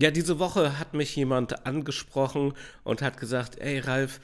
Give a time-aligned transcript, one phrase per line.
[0.00, 2.54] Ja, diese Woche hat mich jemand angesprochen
[2.84, 4.20] und hat gesagt, ey Ralf,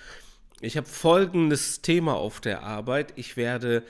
[0.63, 3.13] ich habe folgendes Thema auf der Arbeit.
[3.17, 3.83] Ich werde,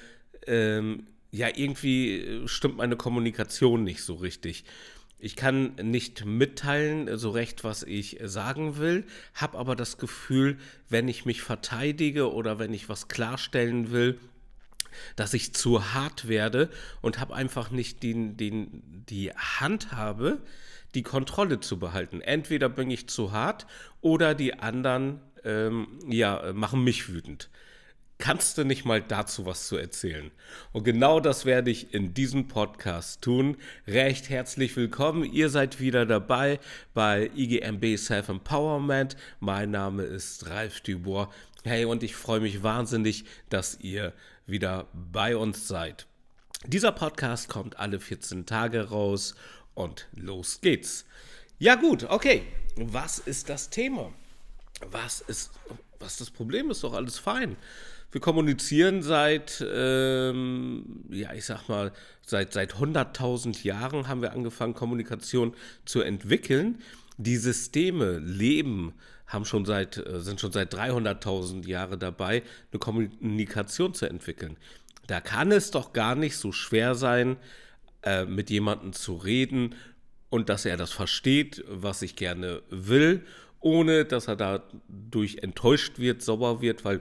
[0.48, 4.64] ähm, ja, irgendwie stimmt meine Kommunikation nicht so richtig.
[5.20, 10.58] Ich kann nicht mitteilen so recht, was ich sagen will, habe aber das Gefühl,
[10.88, 14.18] wenn ich mich verteidige oder wenn ich was klarstellen will,
[15.14, 16.68] dass ich zu hart werde
[17.00, 20.42] und habe einfach nicht den, den, die Handhabe,
[20.96, 22.20] die Kontrolle zu behalten.
[22.20, 23.66] Entweder bin ich zu hart
[24.00, 27.50] oder die anderen ähm, ja, machen mich wütend.
[28.18, 30.30] Kannst du nicht mal dazu was zu erzählen?
[30.72, 33.58] Und genau das werde ich in diesem Podcast tun.
[33.86, 35.22] Recht herzlich willkommen.
[35.22, 36.58] Ihr seid wieder dabei
[36.94, 39.18] bei IGMB Self Empowerment.
[39.38, 41.28] Mein Name ist Ralf Dubois.
[41.62, 44.14] Hey, und ich freue mich wahnsinnig, dass ihr
[44.46, 46.06] wieder bei uns seid.
[46.64, 49.34] Dieser Podcast kommt alle 14 Tage raus
[49.76, 51.04] und los geht's.
[51.58, 52.42] Ja gut, okay.
[52.74, 54.12] Was ist das Thema?
[54.90, 55.52] Was ist,
[56.00, 56.82] was das Problem ist?
[56.82, 57.56] Doch alles fein.
[58.10, 61.92] Wir kommunizieren seit, ähm, ja, ich sag mal,
[62.24, 66.80] seit, seit 100.000 Jahren haben wir angefangen, Kommunikation zu entwickeln.
[67.18, 68.94] Die Systeme leben,
[69.26, 74.56] haben schon seit, äh, sind schon seit 300.000 Jahren dabei, eine Kommunikation zu entwickeln.
[75.06, 77.36] Da kann es doch gar nicht so schwer sein,
[78.06, 79.74] äh, mit jemandem zu reden
[80.30, 83.26] und dass er das versteht, was ich gerne will,
[83.60, 87.00] ohne dass er dadurch enttäuscht wird, sauer wird, weil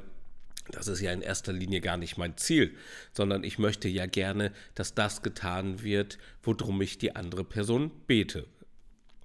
[0.71, 2.75] das ist ja in erster Linie gar nicht mein Ziel,
[3.13, 8.47] sondern ich möchte ja gerne, dass das getan wird, worum ich die andere Person bete.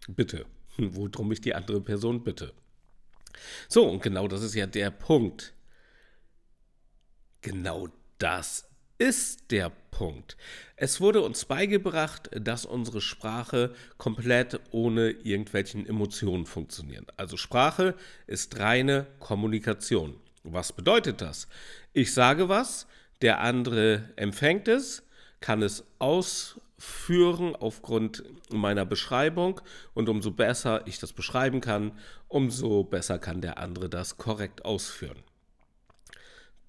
[0.07, 0.45] Bitte.
[0.77, 2.55] Worum ich die andere Person bitte.
[3.69, 5.53] So, und genau das ist ja der Punkt.
[7.43, 8.70] Genau das
[9.01, 10.37] ist der Punkt.
[10.77, 17.09] Es wurde uns beigebracht, dass unsere Sprache komplett ohne irgendwelchen Emotionen funktioniert.
[17.17, 17.95] Also Sprache
[18.27, 20.17] ist reine Kommunikation.
[20.43, 21.49] Was bedeutet das?
[21.95, 22.87] Ich sage was,
[23.23, 25.03] der andere empfängt es,
[25.41, 29.63] kann es ausführen aufgrund meiner Beschreibung
[29.95, 31.93] und umso besser ich das beschreiben kann,
[32.29, 35.23] umso besser kann der andere das korrekt ausführen.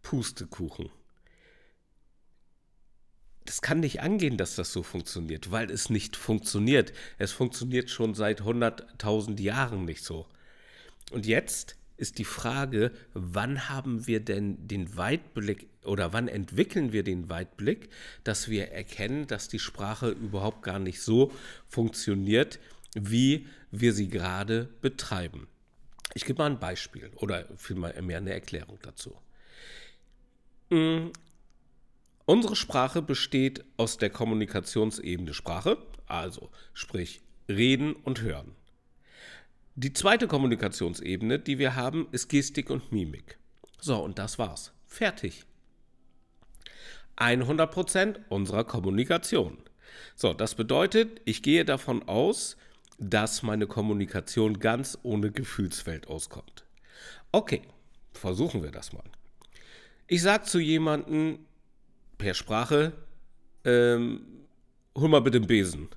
[0.01, 0.89] Pustekuchen
[3.51, 6.93] das kann nicht angehen, dass das so funktioniert, weil es nicht funktioniert.
[7.17, 10.25] Es funktioniert schon seit 100.000 Jahren nicht so.
[11.11, 17.03] Und jetzt ist die Frage, wann haben wir denn den Weitblick oder wann entwickeln wir
[17.03, 17.89] den Weitblick,
[18.23, 21.33] dass wir erkennen, dass die Sprache überhaupt gar nicht so
[21.67, 22.57] funktioniert,
[22.93, 25.49] wie wir sie gerade betreiben.
[26.13, 29.13] Ich gebe mal ein Beispiel oder vielmehr mehr eine Erklärung dazu.
[32.31, 35.77] Unsere Sprache besteht aus der Kommunikationsebene Sprache,
[36.07, 37.19] also sprich
[37.49, 38.55] Reden und Hören.
[39.75, 43.37] Die zweite Kommunikationsebene, die wir haben, ist Gestik und Mimik.
[43.81, 44.71] So, und das war's.
[44.85, 45.43] Fertig.
[47.17, 49.57] 100% unserer Kommunikation.
[50.15, 52.55] So, das bedeutet, ich gehe davon aus,
[52.97, 56.63] dass meine Kommunikation ganz ohne Gefühlswelt auskommt.
[57.33, 57.63] Okay,
[58.13, 59.03] versuchen wir das mal.
[60.07, 61.45] Ich sage zu jemandem,
[62.21, 62.93] per Sprache,
[63.65, 64.21] ähm,
[64.95, 65.89] hol mal bitte den Besen.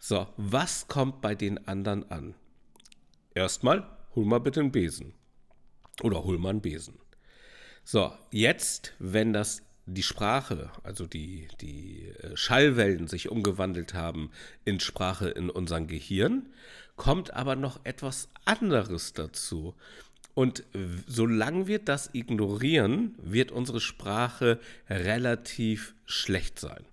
[0.00, 2.34] So, was kommt bei den anderen an?
[3.32, 5.14] Erstmal, hol mal bitte einen Besen.
[6.02, 6.98] Oder hol mal einen Besen.
[7.84, 14.32] So, jetzt, wenn das die Sprache, also die, die äh, Schallwellen sich umgewandelt haben
[14.64, 16.52] in Sprache in unserem Gehirn,
[16.96, 19.76] kommt aber noch etwas anderes dazu.
[20.34, 20.64] Und
[21.06, 26.84] solange wir das ignorieren, wird unsere Sprache relativ schlecht sein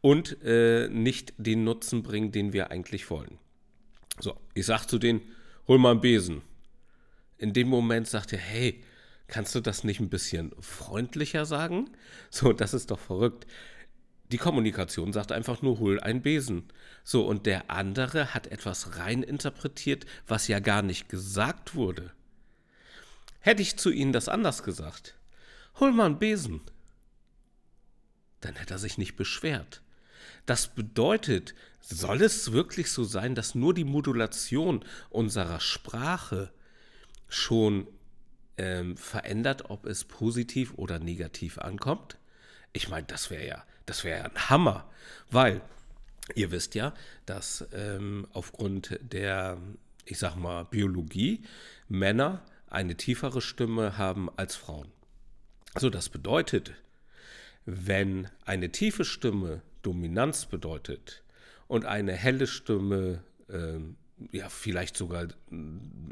[0.00, 3.38] und äh, nicht den Nutzen bringen, den wir eigentlich wollen.
[4.20, 5.22] So, ich sage zu denen,
[5.66, 6.42] hol mal einen Besen.
[7.38, 8.82] In dem Moment sagt er, hey,
[9.26, 11.90] kannst du das nicht ein bisschen freundlicher sagen?
[12.30, 13.46] So, das ist doch verrückt.
[14.30, 16.64] Die Kommunikation sagt einfach nur, hol einen Besen.
[17.02, 22.12] So, und der andere hat etwas rein interpretiert, was ja gar nicht gesagt wurde.
[23.44, 25.16] Hätte ich zu ihnen das anders gesagt,
[25.78, 26.62] hol mal einen Besen,
[28.40, 29.82] dann hätte er sich nicht beschwert.
[30.46, 36.54] Das bedeutet, soll es wirklich so sein, dass nur die Modulation unserer Sprache
[37.28, 37.86] schon
[38.56, 42.16] ähm, verändert, ob es positiv oder negativ ankommt?
[42.72, 44.90] Ich meine, das wäre ja, das wäre ja ein Hammer,
[45.30, 45.60] weil
[46.34, 46.94] ihr wisst ja,
[47.26, 49.58] dass ähm, aufgrund der,
[50.06, 51.42] ich sag mal, Biologie
[51.90, 52.42] Männer
[52.74, 54.88] eine tiefere Stimme haben als Frauen.
[55.76, 56.72] So, das bedeutet,
[57.64, 61.22] wenn eine tiefe Stimme Dominanz bedeutet
[61.66, 63.78] und eine helle Stimme äh,
[64.30, 65.28] ja, vielleicht sogar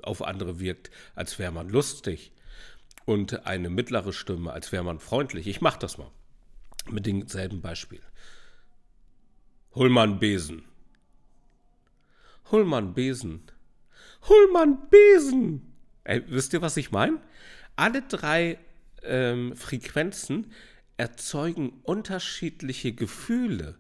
[0.03, 2.33] auf andere wirkt, als wäre man lustig.
[3.05, 5.47] Und eine mittlere Stimme, als wäre man freundlich.
[5.47, 6.11] Ich mache das mal.
[6.89, 8.01] Mit demselben Beispiel.
[9.75, 10.65] Hol mal Besen.
[12.51, 13.43] Hol mal Besen.
[14.29, 15.72] Hol mal Besen.
[16.05, 17.21] Ey, wisst ihr, was ich meine?
[17.77, 18.59] Alle drei
[19.03, 20.53] ähm, Frequenzen
[20.97, 23.77] erzeugen unterschiedliche Gefühle.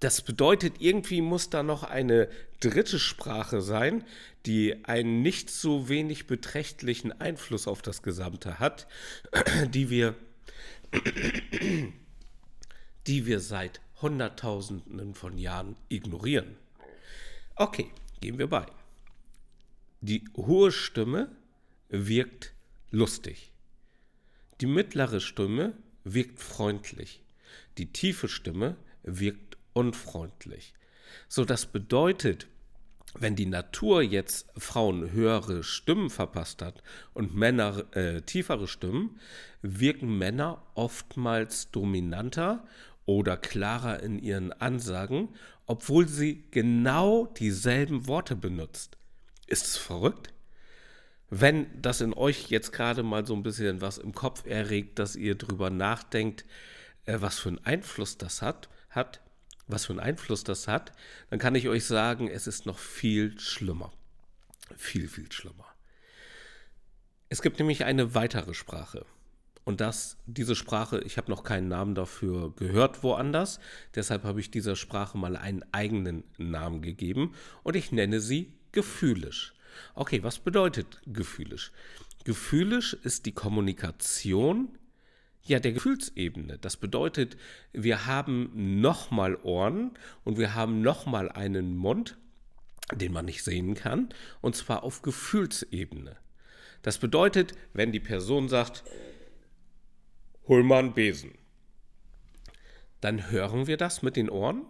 [0.00, 2.28] Das bedeutet, irgendwie muss da noch eine
[2.60, 4.04] dritte Sprache sein,
[4.46, 8.86] die einen nicht so wenig beträchtlichen Einfluss auf das Gesamte hat,
[9.68, 10.14] die wir,
[13.06, 16.56] die wir seit Hunderttausenden von Jahren ignorieren.
[17.56, 17.90] Okay,
[18.20, 18.66] gehen wir bei.
[20.00, 21.28] Die hohe Stimme
[21.88, 22.54] wirkt
[22.90, 23.52] lustig.
[24.60, 25.74] Die mittlere Stimme
[26.04, 27.22] wirkt freundlich.
[27.78, 30.74] Die tiefe Stimme wirkt unfreundlich.
[31.28, 32.46] So, das bedeutet,
[33.14, 36.82] wenn die Natur jetzt Frauen höhere Stimmen verpasst hat
[37.14, 39.18] und Männer äh, tiefere Stimmen,
[39.62, 42.66] wirken Männer oftmals dominanter
[43.06, 45.30] oder klarer in ihren Ansagen,
[45.66, 48.98] obwohl sie genau dieselben Worte benutzt.
[49.46, 50.34] Ist es verrückt?
[51.30, 55.14] Wenn das in euch jetzt gerade mal so ein bisschen was im Kopf erregt, dass
[55.14, 56.44] ihr drüber nachdenkt,
[57.04, 59.20] äh, was für einen Einfluss das hat, hat,
[59.66, 60.92] was für einen Einfluss das hat,
[61.28, 63.92] dann kann ich euch sagen, es ist noch viel schlimmer.
[64.76, 65.66] Viel, viel schlimmer.
[67.28, 69.04] Es gibt nämlich eine weitere Sprache.
[69.64, 73.60] Und das, diese Sprache, ich habe noch keinen Namen dafür gehört woanders,
[73.94, 77.34] deshalb habe ich dieser Sprache mal einen eigenen Namen gegeben
[77.64, 79.52] und ich nenne sie gefühlisch.
[79.94, 81.72] Okay, was bedeutet gefühlisch?
[82.24, 84.78] Gefühlisch ist die Kommunikation
[85.48, 86.58] ja, der Gefühlsebene.
[86.58, 87.36] Das bedeutet,
[87.72, 89.92] wir haben nochmal Ohren
[90.24, 92.18] und wir haben nochmal einen Mund,
[92.94, 94.10] den man nicht sehen kann,
[94.40, 96.16] und zwar auf Gefühlsebene.
[96.82, 98.84] Das bedeutet, wenn die Person sagt,
[100.46, 101.32] hol mal einen Besen,
[103.00, 104.66] dann hören wir das mit den Ohren,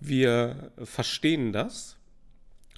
[0.00, 1.95] wir verstehen das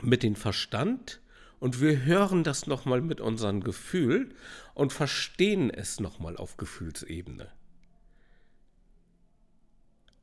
[0.03, 1.21] mit dem Verstand
[1.61, 4.35] und wir hören das nochmal mit unserem Gefühl
[4.75, 7.51] und verstehen es nochmal auf Gefühlsebene.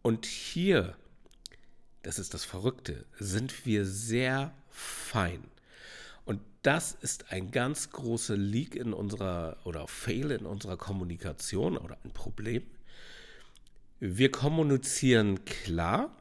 [0.01, 0.95] Und hier,
[2.04, 5.44] das ist das Verrückte, sind wir sehr fein.
[6.25, 11.98] Und das ist ein ganz großer Leak in unserer oder Fail in unserer Kommunikation oder
[12.04, 12.63] ein Problem.
[14.00, 16.16] Wir kommunizieren klar,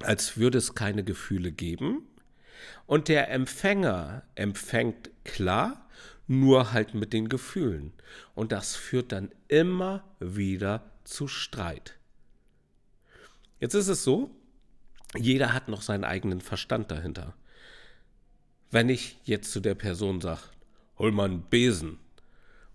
[0.00, 2.06] als würde es keine Gefühle geben.
[2.86, 5.88] Und der Empfänger empfängt klar,
[6.26, 7.92] nur halt mit den Gefühlen.
[8.34, 11.98] Und das führt dann immer wieder zu Streit.
[13.60, 14.30] Jetzt ist es so,
[15.16, 17.34] jeder hat noch seinen eigenen Verstand dahinter.
[18.70, 20.42] Wenn ich jetzt zu der Person sage,
[20.98, 21.98] hol mal einen Besen,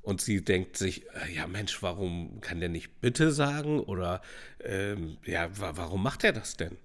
[0.01, 3.79] und sie denkt sich, äh, ja Mensch, warum kann der nicht bitte sagen?
[3.79, 4.21] Oder
[4.63, 6.77] ähm, ja, warum macht er das denn?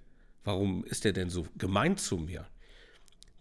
[0.45, 2.47] Warum ist er denn so gemein zu mir?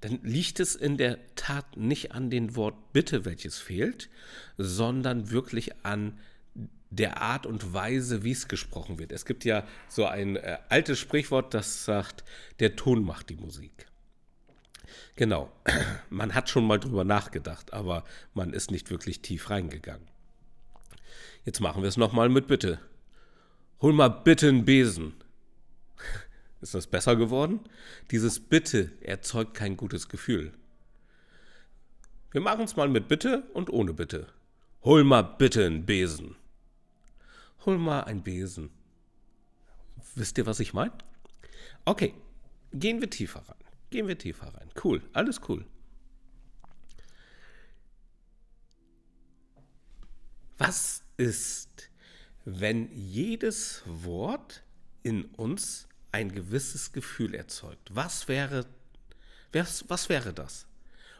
[0.03, 4.09] Dann liegt es in der Tat nicht an dem Wort Bitte, welches fehlt,
[4.57, 6.19] sondern wirklich an
[6.89, 9.13] der Art und Weise, wie es gesprochen wird.
[9.13, 12.25] Es gibt ja so ein äh, altes Sprichwort, das sagt,
[12.59, 13.88] der Ton macht die Musik.
[15.15, 15.50] Genau,
[16.10, 20.10] man hat schon mal drüber nachgedacht, aber man ist nicht wirklich tief reingegangen.
[21.45, 22.77] Jetzt machen wir es nochmal mit Bitte.
[23.79, 25.13] Hol mal bitte einen Besen.
[26.63, 27.60] Ist das besser geworden?
[28.10, 30.53] Dieses Bitte erzeugt kein gutes Gefühl.
[32.32, 34.27] Wir machen es mal mit Bitte und ohne Bitte.
[34.84, 36.38] Hol mal bitte einen Besen.
[37.65, 38.70] Hol mal einen Besen.
[40.15, 40.93] Wisst ihr, was ich meine?
[41.84, 42.13] Okay,
[42.72, 43.63] gehen wir tiefer rein.
[43.89, 44.70] Gehen wir tiefer rein.
[44.82, 45.65] Cool, alles cool.
[50.58, 51.89] Was ist,
[52.46, 54.63] wenn jedes Wort
[55.03, 57.89] in uns ein gewisses Gefühl erzeugt.
[57.93, 58.65] Was wäre,
[59.51, 60.67] was, was wäre das?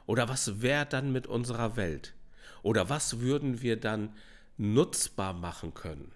[0.06, 2.14] Oder was wäre dann mit unserer Welt?
[2.62, 4.16] Oder was würden wir dann
[4.58, 6.12] nutzbar machen können?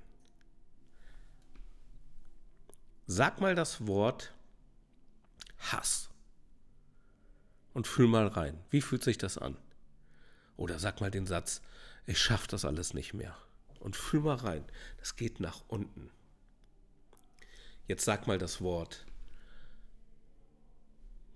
[3.07, 4.34] Sag mal das Wort
[5.57, 6.10] Hass
[7.74, 8.60] und fühl mal rein.
[8.69, 9.57] Wie fühlt sich das an?
[10.55, 11.62] Oder sag mal den Satz,
[12.05, 13.36] ich schaffe das alles nicht mehr.
[13.79, 14.65] Und fühl mal rein.
[14.98, 16.12] Das geht nach unten.
[17.88, 19.06] Jetzt sag mal das Wort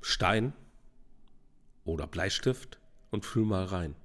[0.01, 0.53] Stein
[1.85, 2.79] oder Bleistift
[3.09, 3.95] und fühl mal rein.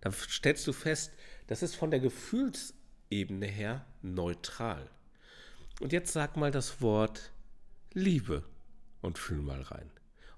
[0.00, 1.12] Dann stellst du fest,
[1.46, 4.90] das ist von der Gefühlsebene her neutral.
[5.80, 7.32] Und jetzt sag mal das Wort
[7.92, 8.44] Liebe
[9.00, 9.90] und fühl mal rein.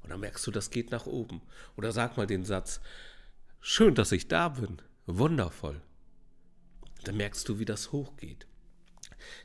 [0.03, 1.43] Und dann merkst du, das geht nach oben.
[1.77, 2.81] Oder sag mal den Satz,
[3.61, 5.81] schön, dass ich da bin, wundervoll.
[7.05, 8.47] Dann merkst du, wie das hochgeht.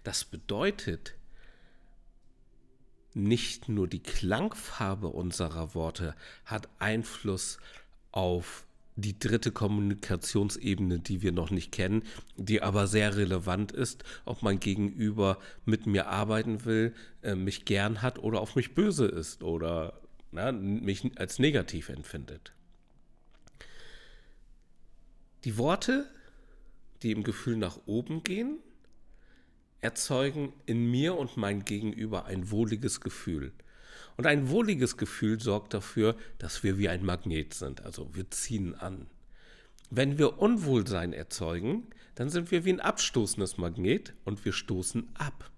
[0.04, 1.16] Das bedeutet,
[3.14, 7.58] nicht nur die Klangfarbe unserer Worte hat Einfluss
[8.12, 12.04] auf die dritte Kommunikationsebene, die wir noch nicht kennen,
[12.36, 18.02] die aber sehr relevant ist, ob mein Gegenüber mit mir arbeiten will, äh, mich gern
[18.02, 20.00] hat oder auf mich böse ist oder
[20.32, 22.54] na, mich als negativ empfindet.
[25.46, 26.06] Die Worte,
[27.02, 28.60] die im Gefühl nach oben gehen,
[29.82, 33.52] erzeugen in mir und mein Gegenüber ein wohliges Gefühl.
[34.18, 38.76] Und ein wohliges Gefühl sorgt dafür, dass wir wie ein Magnet sind, also wir ziehen
[38.76, 39.08] an.
[39.90, 45.50] Wenn wir Unwohlsein erzeugen, dann sind wir wie ein abstoßendes Magnet und wir stoßen ab.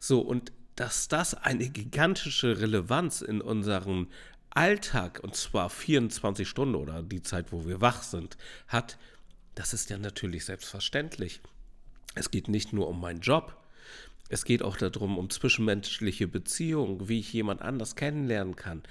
[0.00, 4.08] So, und dass das eine gigantische Relevanz in unserem
[4.48, 8.36] Alltag, und zwar 24 Stunden oder die Zeit, wo wir wach sind,
[8.66, 8.98] hat,
[9.54, 11.40] das ist ja natürlich selbstverständlich.
[12.14, 13.56] Es geht nicht nur um meinen Job.
[14.28, 18.82] Es geht auch darum, um zwischenmenschliche Beziehungen, wie ich jemand anders kennenlernen kann.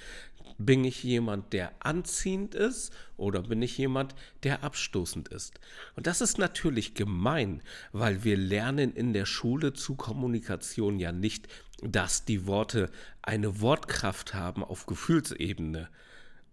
[0.57, 5.57] Bin ich jemand, der anziehend ist oder bin ich jemand, der abstoßend ist?
[5.95, 7.61] Und das ist natürlich gemein,
[7.93, 11.47] weil wir lernen in der Schule zu Kommunikation ja nicht,
[11.81, 15.89] dass die Worte eine Wortkraft haben auf Gefühlsebene.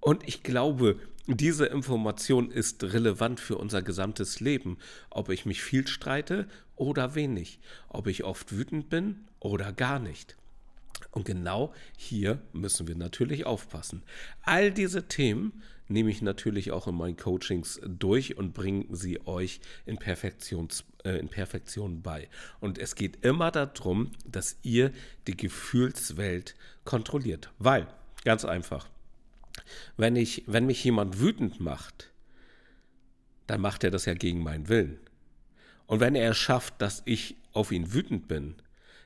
[0.00, 4.78] Und ich glaube, diese Information ist relevant für unser gesamtes Leben,
[5.10, 10.36] ob ich mich viel streite oder wenig, ob ich oft wütend bin oder gar nicht.
[11.10, 14.02] Und genau hier müssen wir natürlich aufpassen.
[14.42, 19.60] All diese Themen nehme ich natürlich auch in meinen Coachings durch und bringe sie euch
[19.84, 22.28] in, Perfektions, äh, in Perfektion bei.
[22.60, 24.92] Und es geht immer darum, dass ihr
[25.26, 27.50] die Gefühlswelt kontrolliert.
[27.58, 27.86] Weil,
[28.24, 28.88] ganz einfach,
[29.96, 32.12] wenn, ich, wenn mich jemand wütend macht,
[33.46, 34.98] dann macht er das ja gegen meinen Willen.
[35.86, 38.56] Und wenn er schafft, dass ich auf ihn wütend bin,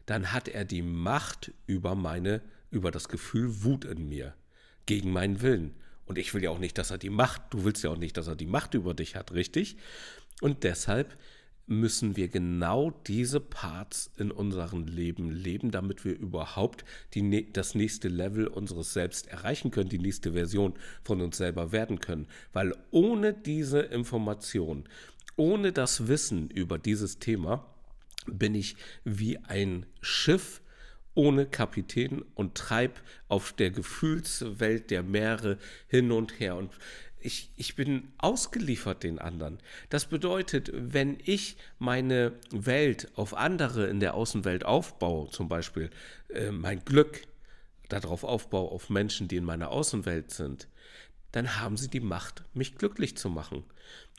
[0.06, 2.40] dann hat er die Macht über meine,
[2.70, 4.34] über das Gefühl Wut in mir,
[4.86, 5.74] gegen meinen Willen.
[6.06, 8.16] Und ich will ja auch nicht, dass er die Macht, du willst ja auch nicht,
[8.16, 9.76] dass er die Macht über dich hat, richtig?
[10.40, 11.16] Und deshalb
[11.70, 16.84] müssen wir genau diese Parts in unserem Leben leben, damit wir überhaupt
[17.14, 20.74] die, das nächste Level unseres Selbst erreichen können, die nächste Version
[21.04, 22.26] von uns selber werden können.
[22.52, 24.84] Weil ohne diese Information,
[25.36, 27.64] ohne das Wissen über dieses Thema,
[28.26, 28.74] bin ich
[29.04, 30.60] wie ein Schiff
[31.14, 36.56] ohne Kapitän und treib auf der Gefühlswelt der Meere hin und her.
[36.56, 36.72] Und
[37.20, 39.58] ich, ich bin ausgeliefert den anderen.
[39.88, 45.90] Das bedeutet, wenn ich meine Welt auf andere in der Außenwelt aufbaue, zum Beispiel
[46.28, 47.22] äh, mein Glück
[47.88, 50.68] darauf aufbaue, auf Menschen, die in meiner Außenwelt sind,
[51.32, 53.64] dann haben sie die Macht, mich glücklich zu machen.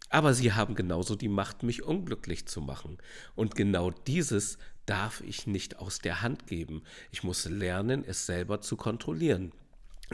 [0.10, 2.98] Aber sie haben genauso die Macht, mich unglücklich zu machen.
[3.36, 6.84] Und genau dieses darf ich nicht aus der Hand geben.
[7.12, 9.51] Ich muss lernen, es selber zu kontrollieren.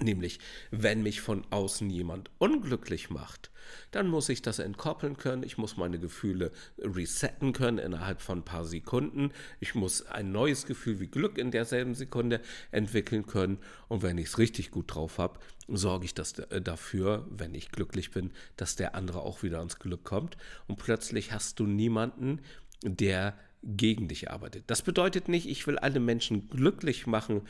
[0.01, 0.39] Nämlich,
[0.71, 3.51] wenn mich von außen jemand unglücklich macht,
[3.91, 5.43] dann muss ich das entkoppeln können.
[5.43, 9.31] Ich muss meine Gefühle resetten können innerhalb von ein paar Sekunden.
[9.59, 13.57] Ich muss ein neues Gefühl wie Glück in derselben Sekunde entwickeln können.
[13.87, 17.71] Und wenn ich es richtig gut drauf habe, sorge ich das äh, dafür, wenn ich
[17.71, 20.37] glücklich bin, dass der andere auch wieder ans Glück kommt.
[20.67, 22.41] Und plötzlich hast du niemanden,
[22.83, 24.65] der gegen dich arbeitet.
[24.67, 27.41] Das bedeutet nicht, ich will alle Menschen glücklich machen.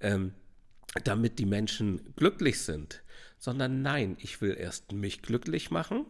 [0.00, 0.34] Ähm,
[1.04, 3.02] damit die Menschen glücklich sind,
[3.38, 6.06] sondern nein, ich will erst mich glücklich machen,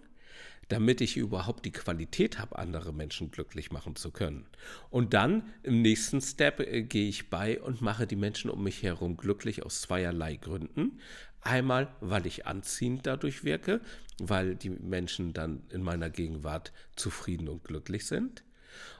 [0.68, 4.46] damit ich überhaupt die Qualität habe, andere Menschen glücklich machen zu können.
[4.90, 8.82] Und dann im nächsten Step äh, gehe ich bei und mache die Menschen um mich
[8.82, 11.00] herum glücklich aus zweierlei Gründen.
[11.40, 13.80] Einmal, weil ich anziehend dadurch wirke,
[14.18, 18.42] weil die Menschen dann in meiner Gegenwart zufrieden und glücklich sind.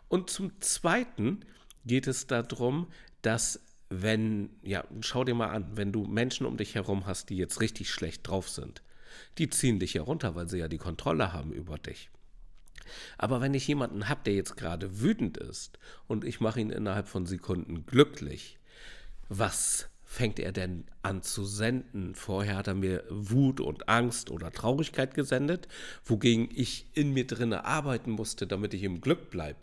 [0.08, 1.40] Und zum Zweiten
[1.84, 2.86] geht es darum,
[3.22, 7.36] dass wenn, ja, schau dir mal an, wenn du Menschen um dich herum hast, die
[7.36, 8.82] jetzt richtig schlecht drauf sind,
[9.38, 12.10] die ziehen dich herunter, weil sie ja die Kontrolle haben über dich.
[13.18, 17.08] Aber wenn ich jemanden habe, der jetzt gerade wütend ist und ich mache ihn innerhalb
[17.08, 18.58] von Sekunden glücklich,
[19.28, 22.14] was fängt er denn an zu senden?
[22.14, 25.66] Vorher hat er mir Wut und Angst oder Traurigkeit gesendet,
[26.04, 29.58] wogegen ich in mir drinne arbeiten musste, damit ich im Glück bleibe.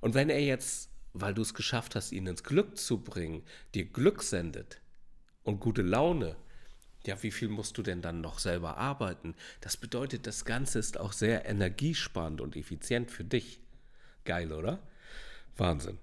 [0.00, 3.42] Und wenn er jetzt weil du es geschafft hast, ihn ins Glück zu bringen,
[3.74, 4.80] dir Glück sendet
[5.42, 6.36] und gute Laune,
[7.04, 9.34] ja, wie viel musst du denn dann noch selber arbeiten?
[9.60, 13.60] Das bedeutet, das Ganze ist auch sehr energiesparend und effizient für dich.
[14.24, 14.78] Geil, oder?
[15.56, 15.98] Wahnsinn.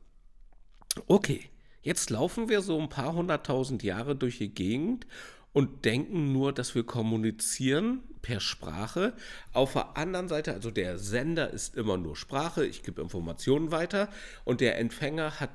[1.08, 1.50] Okay,
[1.82, 5.08] jetzt laufen wir so ein paar hunderttausend Jahre durch die Gegend
[5.54, 9.14] und denken nur, dass wir kommunizieren per Sprache.
[9.54, 14.10] Auf der anderen Seite, also der Sender ist immer nur Sprache, ich gebe Informationen weiter
[14.46, 15.52] und der Empfänger hat,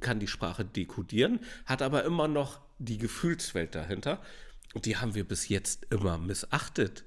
[0.00, 4.20] kann die Sprache dekodieren, hat aber immer noch die Gefühlswelt dahinter.
[4.74, 7.04] Und die haben wir bis jetzt immer missachtet.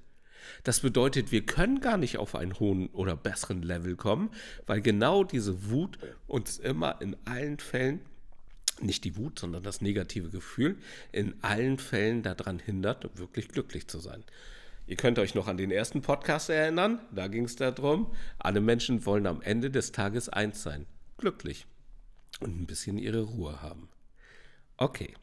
[0.63, 4.31] Das bedeutet, wir können gar nicht auf einen hohen oder besseren Level kommen,
[4.65, 8.01] weil genau diese Wut uns immer in allen Fällen
[8.83, 10.77] nicht die Wut, sondern das negative Gefühl
[11.11, 14.23] in allen Fällen daran hindert, wirklich glücklich zu sein.
[14.87, 19.05] Ihr könnt euch noch an den ersten Podcast erinnern, da ging es darum, alle Menschen
[19.05, 20.85] wollen am Ende des Tages eins sein,
[21.17, 21.65] glücklich
[22.39, 23.89] und ein bisschen ihre Ruhe haben.
[24.77, 25.13] Okay.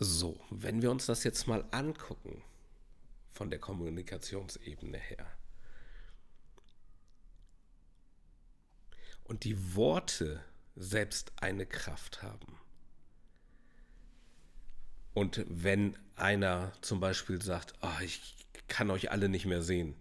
[0.00, 2.42] So, wenn wir uns das jetzt mal angucken,
[3.34, 5.26] von der Kommunikationsebene her.
[9.24, 10.44] Und die Worte
[10.76, 12.58] selbst eine Kraft haben.
[15.12, 18.34] Und wenn einer zum Beispiel sagt, oh, ich
[18.68, 19.94] kann euch alle nicht mehr sehen,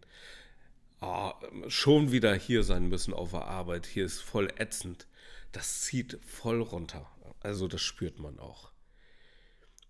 [1.01, 1.31] oh,
[1.67, 5.07] schon wieder hier sein müssen auf der Arbeit, hier ist voll ätzend,
[5.51, 7.09] das zieht voll runter.
[7.39, 8.71] Also das spürt man auch.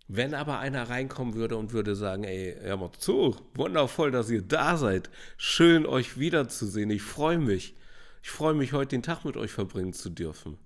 [0.09, 4.41] Wenn aber einer reinkommen würde und würde sagen, ey, hör mal zu, wundervoll, dass ihr
[4.41, 7.75] da seid, schön euch wiederzusehen, ich freue mich,
[8.21, 10.57] ich freue mich, heute den Tag mit euch verbringen zu dürfen.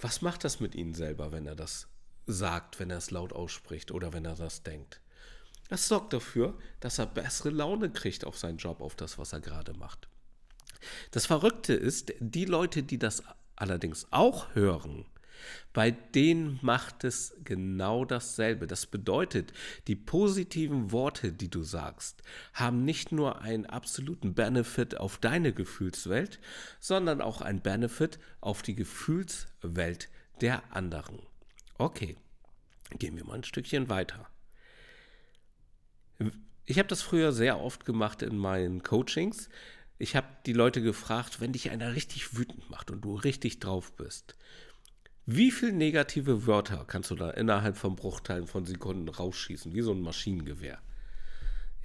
[0.00, 1.88] Was macht das mit Ihnen selber, wenn er das
[2.26, 5.00] sagt, wenn er es laut ausspricht oder wenn er das denkt?
[5.68, 9.40] Das sorgt dafür, dass er bessere Laune kriegt auf seinen Job, auf das, was er
[9.40, 10.08] gerade macht.
[11.10, 13.22] Das Verrückte ist, die Leute, die das
[13.56, 15.04] allerdings auch hören,
[15.72, 18.66] bei denen macht es genau dasselbe.
[18.66, 19.52] Das bedeutet,
[19.86, 22.22] die positiven Worte, die du sagst,
[22.54, 26.40] haben nicht nur einen absoluten Benefit auf deine Gefühlswelt,
[26.80, 30.08] sondern auch einen Benefit auf die Gefühlswelt
[30.40, 31.20] der anderen.
[31.76, 32.16] Okay,
[32.98, 34.28] gehen wir mal ein Stückchen weiter.
[36.64, 39.48] Ich habe das früher sehr oft gemacht in meinen Coachings.
[39.98, 43.96] Ich habe die Leute gefragt, wenn dich einer richtig wütend macht und du richtig drauf
[43.96, 44.36] bist,
[45.30, 49.92] wie viele negative Wörter kannst du da innerhalb von Bruchteilen von Sekunden rausschießen, wie so
[49.92, 50.78] ein Maschinengewehr?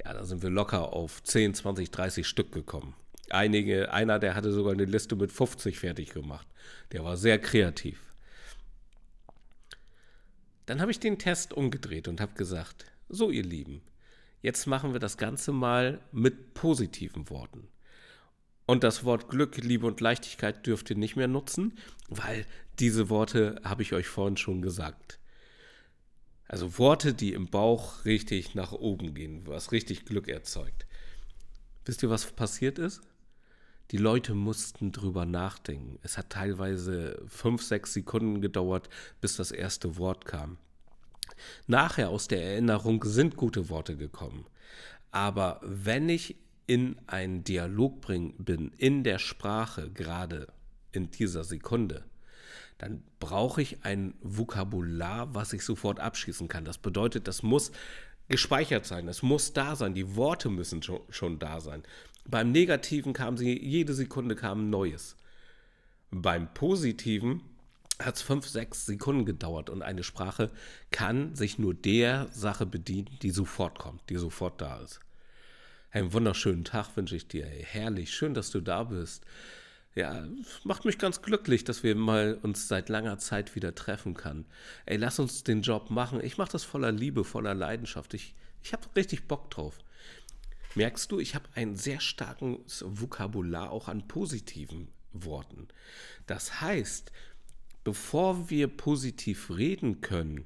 [0.01, 2.95] Ja, da sind wir locker auf 10, 20, 30 Stück gekommen.
[3.29, 6.47] Einige, einer, der hatte sogar eine Liste mit 50 fertig gemacht.
[6.93, 8.13] Der war sehr kreativ.
[10.65, 13.81] Dann habe ich den Test umgedreht und habe gesagt, so ihr Lieben,
[14.41, 17.67] jetzt machen wir das Ganze mal mit positiven Worten.
[18.65, 22.45] Und das Wort Glück, Liebe und Leichtigkeit dürft ihr nicht mehr nutzen, weil
[22.79, 25.19] diese Worte habe ich euch vorhin schon gesagt.
[26.47, 30.85] Also Worte, die im Bauch richtig nach oben gehen, was richtig Glück erzeugt.
[31.85, 33.01] Wisst ihr, was passiert ist?
[33.91, 35.99] Die Leute mussten drüber nachdenken.
[36.01, 40.57] Es hat teilweise fünf, sechs Sekunden gedauert, bis das erste Wort kam.
[41.67, 44.45] Nachher aus der Erinnerung sind gute Worte gekommen.
[45.11, 50.47] Aber wenn ich in einen Dialog bring, bin, in der Sprache, gerade
[50.91, 52.03] in dieser Sekunde,
[52.77, 56.65] dann brauche ich ein Vokabular, was ich sofort abschließen kann.
[56.65, 57.71] Das bedeutet, das muss
[58.29, 61.83] gespeichert sein, es muss da sein, die Worte müssen schon, schon da sein.
[62.25, 65.17] Beim Negativen kam sie, jede Sekunde kam Neues.
[66.09, 67.41] Beim Positiven
[67.99, 70.49] hat es fünf, sechs Sekunden gedauert und eine Sprache
[70.91, 74.99] kann sich nur der Sache bedienen, die sofort kommt, die sofort da ist.
[75.93, 77.45] Einen wunderschönen Tag wünsche ich dir.
[77.45, 77.63] Ey.
[77.69, 79.23] Herrlich, schön, dass du da bist.
[79.93, 80.25] Ja,
[80.63, 84.45] macht mich ganz glücklich, dass wir mal uns seit langer Zeit wieder treffen können.
[84.87, 86.19] Ey, lass uns den Job machen.
[86.23, 88.15] Ich mache das voller Liebe, voller Leidenschaft.
[88.15, 89.77] Ich, ich habe richtig Bock drauf.
[90.73, 95.67] Merkst du, ich habe ein sehr starkes Vokabular auch an positiven Worten.
[96.25, 97.11] Das heißt,
[97.83, 100.45] bevor wir positiv reden können,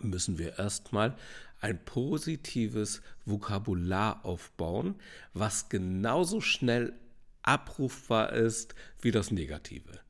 [0.00, 1.16] müssen wir erstmal
[1.60, 4.96] ein positives Vokabular aufbauen,
[5.34, 6.94] was genauso schnell
[7.42, 10.00] abrufbar ist wie das Negative.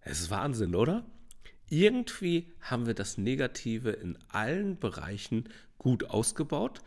[0.00, 1.06] Es ist Wahnsinn, oder?
[1.70, 6.82] Irgendwie haben wir das Negative in allen Bereichen gut ausgebaut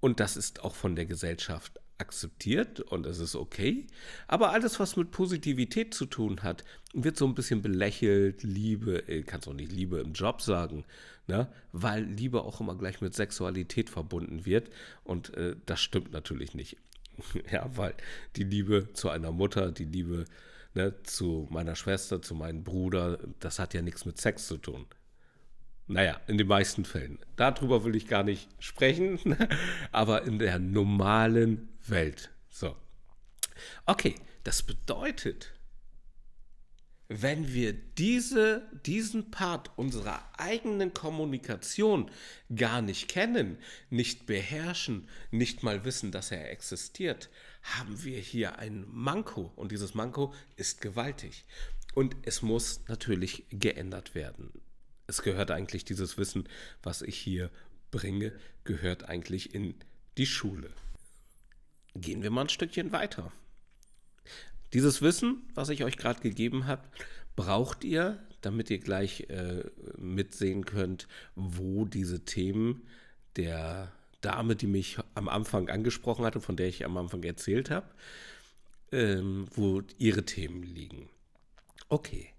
[0.00, 3.86] und das ist auch von der Gesellschaft akzeptiert und es ist okay.
[4.26, 8.42] Aber alles, was mit Positivität zu tun hat, wird so ein bisschen belächelt.
[8.42, 10.84] Liebe, äh, kannst auch nicht Liebe im Job sagen,
[11.26, 11.48] ne?
[11.72, 14.70] weil Liebe auch immer gleich mit Sexualität verbunden wird
[15.04, 16.76] und äh, das stimmt natürlich nicht.
[17.50, 17.94] ja, weil
[18.36, 20.24] die Liebe zu einer Mutter, die Liebe
[20.74, 24.86] ne, zu meiner Schwester, zu meinem Bruder, das hat ja nichts mit Sex zu tun.
[25.88, 27.18] Naja, in den meisten Fällen.
[27.36, 29.36] Darüber will ich gar nicht sprechen,
[29.92, 32.30] aber in der normalen Welt.
[32.50, 32.76] So.
[33.86, 35.52] Okay, das bedeutet,
[37.08, 42.10] wenn wir diese, diesen Part unserer eigenen Kommunikation
[42.54, 43.58] gar nicht kennen,
[43.90, 47.30] nicht beherrschen, nicht mal wissen, dass er existiert,
[47.62, 49.52] haben wir hier ein Manko.
[49.56, 51.44] Und dieses Manko ist gewaltig.
[51.94, 54.52] Und es muss natürlich geändert werden.
[55.06, 56.48] Es gehört eigentlich, dieses Wissen,
[56.82, 57.50] was ich hier
[57.90, 58.32] bringe,
[58.64, 59.74] gehört eigentlich in
[60.18, 60.70] die Schule.
[61.94, 63.32] Gehen wir mal ein Stückchen weiter.
[64.72, 66.82] Dieses Wissen, was ich euch gerade gegeben habe,
[67.36, 69.64] braucht ihr, damit ihr gleich äh,
[69.98, 72.82] mitsehen könnt, wo diese Themen
[73.36, 77.88] der Dame, die mich am Anfang angesprochen hatte, von der ich am Anfang erzählt habe,
[78.92, 81.08] ähm, wo ihre Themen liegen.
[81.88, 82.32] Okay.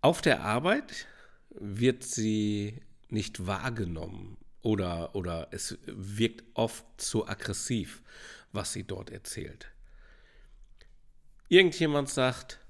[0.00, 1.06] Auf der Arbeit
[1.50, 8.02] wird sie nicht wahrgenommen oder, oder es wirkt oft zu aggressiv,
[8.52, 9.70] was sie dort erzählt.
[11.48, 12.60] Irgendjemand sagt,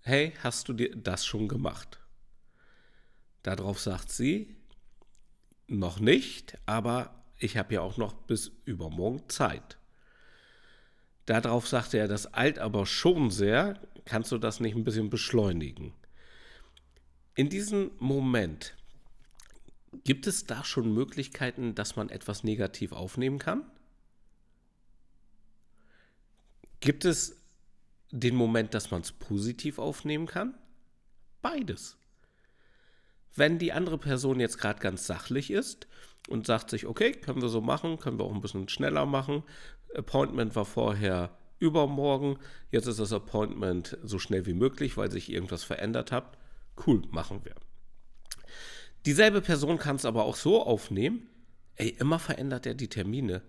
[0.00, 1.98] hey, hast du dir das schon gemacht?
[3.42, 4.54] Darauf sagt sie,
[5.66, 9.78] noch nicht, aber ich habe ja auch noch bis übermorgen Zeit.
[11.24, 15.94] Darauf sagte er, das eilt aber schon sehr, kannst du das nicht ein bisschen beschleunigen?
[17.34, 18.76] In diesem Moment,
[20.04, 23.64] gibt es da schon Möglichkeiten, dass man etwas negativ aufnehmen kann?
[26.80, 27.41] Gibt es
[28.12, 30.54] den Moment, dass man es positiv aufnehmen kann?
[31.40, 31.96] Beides.
[33.34, 35.88] Wenn die andere Person jetzt gerade ganz sachlich ist
[36.28, 39.42] und sagt sich, okay, können wir so machen, können wir auch ein bisschen schneller machen.
[39.94, 42.38] Appointment war vorher übermorgen,
[42.70, 46.36] jetzt ist das Appointment so schnell wie möglich, weil sich irgendwas verändert hat.
[46.86, 47.54] Cool, machen wir.
[49.06, 51.28] Dieselbe Person kann es aber auch so aufnehmen,
[51.76, 53.42] ey, immer verändert er die Termine.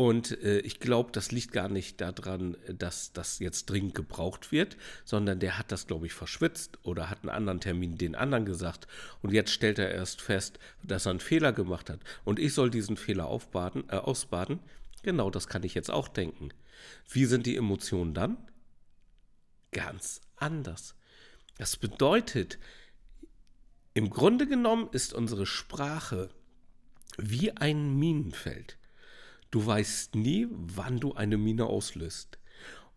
[0.00, 4.78] Und äh, ich glaube, das liegt gar nicht daran, dass das jetzt dringend gebraucht wird,
[5.04, 8.88] sondern der hat das, glaube ich, verschwitzt oder hat einen anderen Termin den anderen gesagt.
[9.20, 12.00] Und jetzt stellt er erst fest, dass er einen Fehler gemacht hat.
[12.24, 14.60] Und ich soll diesen Fehler aufbaden, äh, ausbaden.
[15.02, 16.48] Genau, das kann ich jetzt auch denken.
[17.10, 18.38] Wie sind die Emotionen dann?
[19.70, 20.94] Ganz anders.
[21.58, 22.58] Das bedeutet,
[23.92, 26.30] im Grunde genommen ist unsere Sprache
[27.18, 28.78] wie ein Minenfeld.
[29.50, 32.38] Du weißt nie, wann du eine Mine auslöst.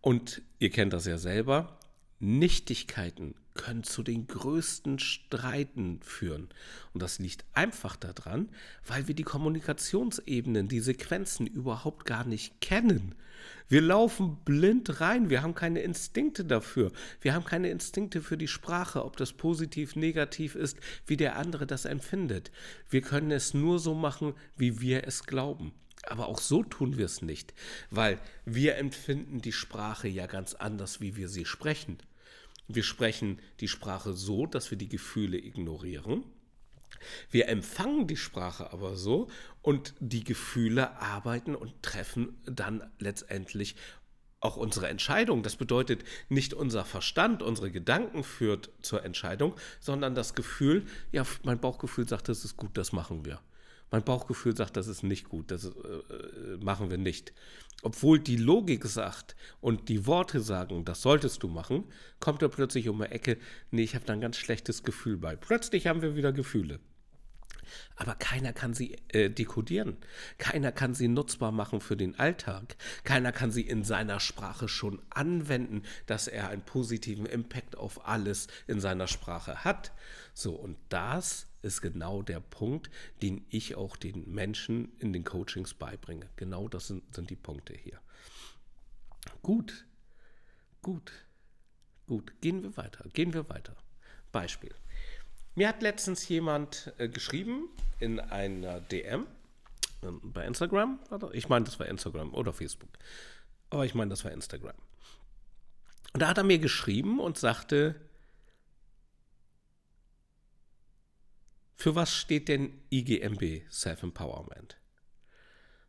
[0.00, 1.78] Und ihr kennt das ja selber,
[2.20, 6.48] Nichtigkeiten können zu den größten Streiten führen.
[6.92, 8.48] Und das liegt einfach daran,
[8.86, 13.14] weil wir die Kommunikationsebenen, die Sequenzen überhaupt gar nicht kennen.
[13.68, 16.92] Wir laufen blind rein, wir haben keine Instinkte dafür.
[17.20, 21.66] Wir haben keine Instinkte für die Sprache, ob das positiv, negativ ist, wie der andere
[21.66, 22.50] das empfindet.
[22.90, 25.72] Wir können es nur so machen, wie wir es glauben.
[26.06, 27.54] Aber auch so tun wir es nicht,
[27.90, 31.98] weil wir empfinden die Sprache ja ganz anders, wie wir sie sprechen.
[32.68, 36.24] Wir sprechen die Sprache so, dass wir die Gefühle ignorieren.
[37.30, 39.28] Wir empfangen die Sprache aber so
[39.60, 43.76] und die Gefühle arbeiten und treffen dann letztendlich
[44.40, 45.42] auch unsere Entscheidung.
[45.42, 51.60] Das bedeutet, nicht unser Verstand, unsere Gedanken führt zur Entscheidung, sondern das Gefühl, ja, mein
[51.60, 53.40] Bauchgefühl sagt, das ist gut, das machen wir.
[53.94, 57.32] Mein Bauchgefühl sagt, das ist nicht gut, das äh, äh, machen wir nicht.
[57.84, 61.84] Obwohl die Logik sagt und die Worte sagen, das solltest du machen,
[62.18, 63.38] kommt er plötzlich um die Ecke,
[63.70, 65.36] nee, ich habe da ein ganz schlechtes Gefühl bei.
[65.36, 66.80] Plötzlich haben wir wieder Gefühle.
[67.94, 69.96] Aber keiner kann sie äh, dekodieren.
[70.38, 72.76] Keiner kann sie nutzbar machen für den Alltag.
[73.04, 78.48] Keiner kann sie in seiner Sprache schon anwenden, dass er einen positiven Impact auf alles
[78.66, 79.92] in seiner Sprache hat.
[80.32, 82.90] So, und das ist genau der Punkt,
[83.22, 86.28] den ich auch den Menschen in den Coachings beibringe.
[86.36, 88.00] Genau das sind, sind die Punkte hier.
[89.42, 89.86] Gut,
[90.82, 91.12] gut,
[92.06, 92.32] gut.
[92.40, 93.76] Gehen wir weiter, gehen wir weiter.
[94.30, 94.74] Beispiel.
[95.54, 97.68] Mir hat letztens jemand äh, geschrieben
[98.00, 99.26] in einer DM
[100.02, 100.98] äh, bei Instagram.
[101.32, 102.90] Ich meine, das war Instagram oder Facebook.
[103.70, 104.74] Aber ich meine, das war Instagram.
[106.12, 107.94] Und da hat er mir geschrieben und sagte,
[111.84, 114.78] für was steht denn IGMB, Self-Empowerment?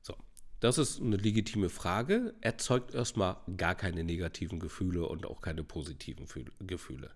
[0.02, 0.14] So,
[0.60, 2.36] das ist eine legitime Frage.
[2.42, 6.28] Erzeugt erstmal gar keine negativen Gefühle und auch keine positiven
[6.60, 7.12] Gefühle.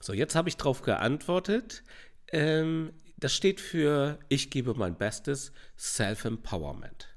[0.00, 1.82] So, jetzt habe ich darauf geantwortet.
[2.28, 7.14] Ähm, das steht für Ich gebe mein Bestes, Self-Empowerment.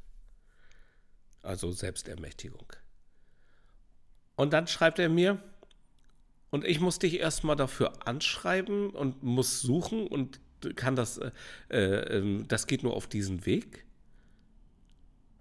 [1.42, 2.68] Also Selbstermächtigung.
[4.36, 5.42] Und dann schreibt er mir,
[6.50, 10.42] und ich muss dich erstmal dafür anschreiben und muss suchen und
[10.76, 11.20] kann das,
[11.70, 13.86] äh, äh, das geht nur auf diesen Weg.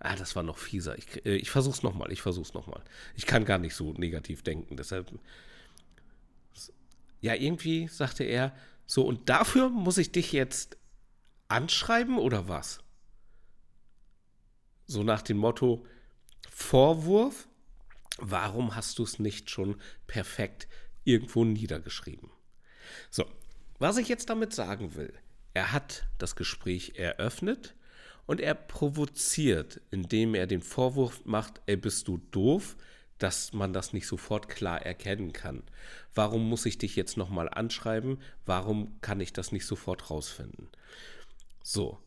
[0.00, 0.98] Ah, das war noch fieser.
[0.98, 2.82] Ich, äh, ich versuch's nochmal, ich versuch's nochmal.
[3.14, 5.10] Ich kann gar nicht so negativ denken, deshalb
[7.24, 8.54] ja, irgendwie sagte er,
[8.86, 10.76] so, und dafür muss ich dich jetzt
[11.48, 12.80] anschreiben oder was?
[14.84, 15.86] So nach dem Motto,
[16.50, 17.48] Vorwurf,
[18.18, 20.68] warum hast du es nicht schon perfekt
[21.04, 22.28] irgendwo niedergeschrieben?
[23.08, 23.24] So,
[23.78, 25.12] was ich jetzt damit sagen will,
[25.52, 27.74] er hat das Gespräch eröffnet
[28.26, 32.76] und er provoziert, indem er den Vorwurf macht, ey, bist du doof,
[33.18, 35.62] dass man das nicht sofort klar erkennen kann.
[36.14, 38.20] Warum muss ich dich jetzt nochmal anschreiben?
[38.44, 40.68] Warum kann ich das nicht sofort rausfinden?
[41.62, 41.98] So,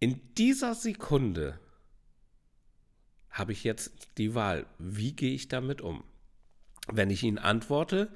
[0.00, 1.58] in dieser Sekunde
[3.30, 6.02] habe ich jetzt die Wahl, wie gehe ich damit um?
[6.88, 8.10] Wenn ich ihn antworte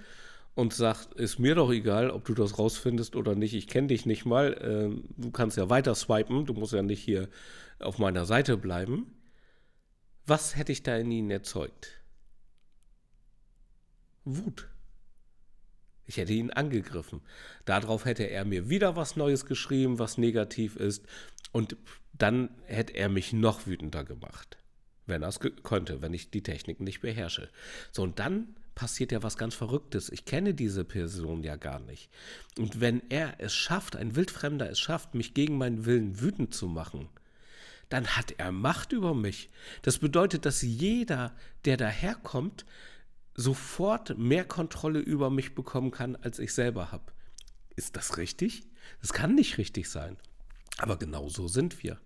[0.61, 4.05] und sage, ist mir doch egal, ob du das rausfindest oder nicht, ich kenne dich
[4.05, 7.29] nicht mal, äh, du kannst ja weiter swipen, du musst ja nicht hier
[7.79, 9.11] auf meiner Seite bleiben.
[10.27, 12.03] Was hätte ich da in ihn erzeugt?
[14.25, 14.69] Wut.
[16.05, 17.23] Ich hätte ihn angegriffen.
[17.65, 21.07] Darauf hätte er mir wieder was Neues geschrieben, was negativ ist.
[21.53, 21.77] Und
[22.13, 24.61] dann hätte er mich noch wütender gemacht
[25.11, 27.51] wenn er es könnte, wenn ich die Technik nicht beherrsche.
[27.93, 30.11] So, und dann passiert ja was ganz Verrücktes.
[30.11, 32.11] Ich kenne diese Person ja gar nicht.
[32.59, 36.67] Und wenn er es schafft, ein Wildfremder es schafft, mich gegen meinen Willen wütend zu
[36.67, 37.09] machen,
[37.89, 39.51] dann hat er Macht über mich.
[39.83, 42.65] Das bedeutet, dass jeder, der daherkommt,
[43.35, 47.13] sofort mehr Kontrolle über mich bekommen kann, als ich selber habe.
[47.77, 48.65] Ist das richtig?
[49.01, 50.17] Das kann nicht richtig sein.
[50.79, 52.01] Aber genau so sind wir.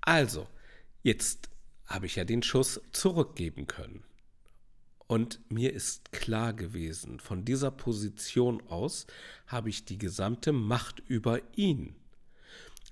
[0.00, 0.46] Also,
[1.02, 1.50] jetzt
[1.86, 4.04] habe ich ja den Schuss zurückgeben können.
[5.10, 9.08] Und mir ist klar gewesen, von dieser Position aus
[9.48, 11.96] habe ich die gesamte Macht über ihn.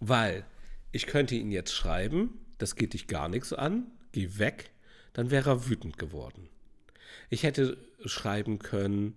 [0.00, 0.44] Weil
[0.90, 4.72] ich könnte ihn jetzt schreiben, das geht dich gar nichts an, geh weg,
[5.12, 6.48] dann wäre er wütend geworden.
[7.30, 9.14] Ich hätte schreiben können,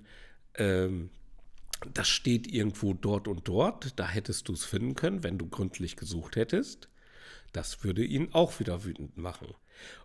[0.53, 1.09] ähm,
[1.95, 5.95] das steht irgendwo dort und dort, da hättest du es finden können, wenn du gründlich
[5.95, 6.87] gesucht hättest.
[7.51, 9.55] Das würde ihn auch wieder wütend machen.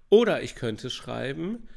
[0.08, 1.68] Oder ich könnte schreiben,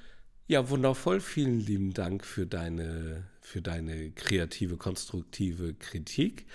[0.49, 6.47] ja, wundervoll, vielen lieben Dank für deine, für deine kreative, konstruktive Kritik.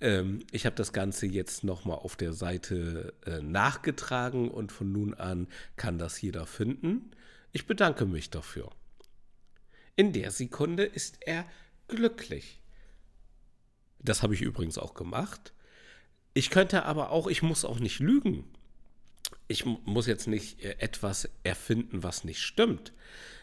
[0.00, 5.14] Ähm, ich habe das Ganze jetzt nochmal auf der Seite äh, nachgetragen und von nun
[5.14, 7.12] an kann das jeder finden.
[7.52, 8.68] Ich bedanke mich dafür.
[9.94, 11.46] In der Sekunde ist er
[11.86, 12.60] glücklich.
[14.00, 15.52] Das habe ich übrigens auch gemacht.
[16.34, 18.44] Ich könnte aber auch, ich muss auch nicht lügen
[19.48, 22.92] ich muss jetzt nicht äh, etwas erfinden, was nicht stimmt.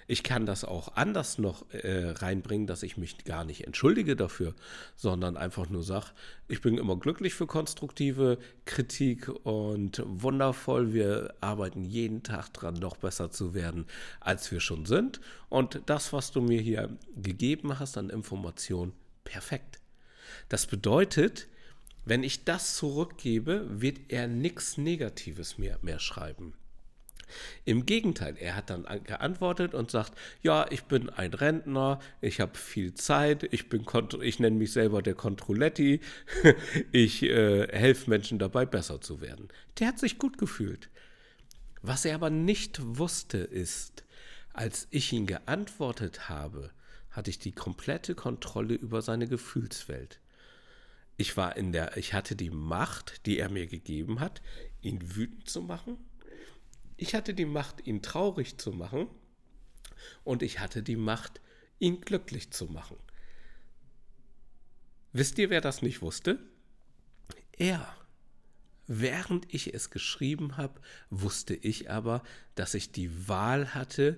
[0.08, 4.54] Ich kann das auch anders noch äh, reinbringen, dass ich mich gar nicht entschuldige dafür,
[4.96, 6.08] sondern einfach nur sage,
[6.48, 12.98] ich bin immer glücklich für konstruktive Kritik und wundervoll, wir arbeiten jeden Tag dran, noch
[12.98, 13.86] besser zu werden,
[14.20, 15.22] als wir schon sind.
[15.50, 19.80] Und das, was du mir hier gegeben hast an Informationen, perfekt.
[20.50, 21.48] Das bedeutet,
[22.06, 26.54] wenn ich das zurückgebe, wird er nichts Negatives mehr, mehr schreiben.
[27.66, 32.58] Im Gegenteil, er hat dann geantwortet und sagt, ja, ich bin ein Rentner, ich habe
[32.58, 33.66] viel Zeit, ich,
[34.22, 36.02] ich nenne mich selber der Controletti,
[36.92, 39.50] ich äh, helfe Menschen dabei, besser zu werden.
[39.80, 40.90] Der hat sich gut gefühlt.
[41.82, 44.06] Was er aber nicht wusste ist,
[44.54, 46.72] als ich ihn geantwortet habe,
[47.12, 50.20] hatte ich die komplette Kontrolle über seine Gefühlswelt
[51.18, 54.42] ich war in der, ich hatte die Macht, die er mir gegeben hat,
[54.82, 55.98] ihn wütend zu machen.
[57.04, 59.10] Ich hatte die Macht, ihn traurig zu machen.
[60.24, 61.42] Und ich hatte die Macht,
[61.78, 62.96] ihn glücklich zu machen.
[65.12, 66.40] Wisst ihr, wer das nicht wusste?
[67.52, 67.94] Er.
[68.88, 72.24] Während ich es geschrieben habe, wusste ich aber,
[72.56, 74.18] dass ich die Wahl hatte,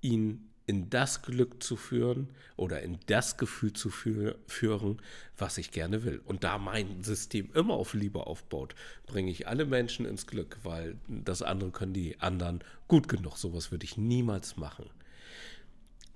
[0.00, 5.02] ihn in das Glück zu führen oder in das Gefühl zu führen,
[5.36, 6.22] was ich gerne will.
[6.24, 8.74] Und da mein System immer auf Liebe aufbaut,
[9.06, 13.36] bringe ich alle Menschen ins Glück, weil das andere können die anderen gut genug.
[13.36, 14.88] Sowas würde ich niemals machen.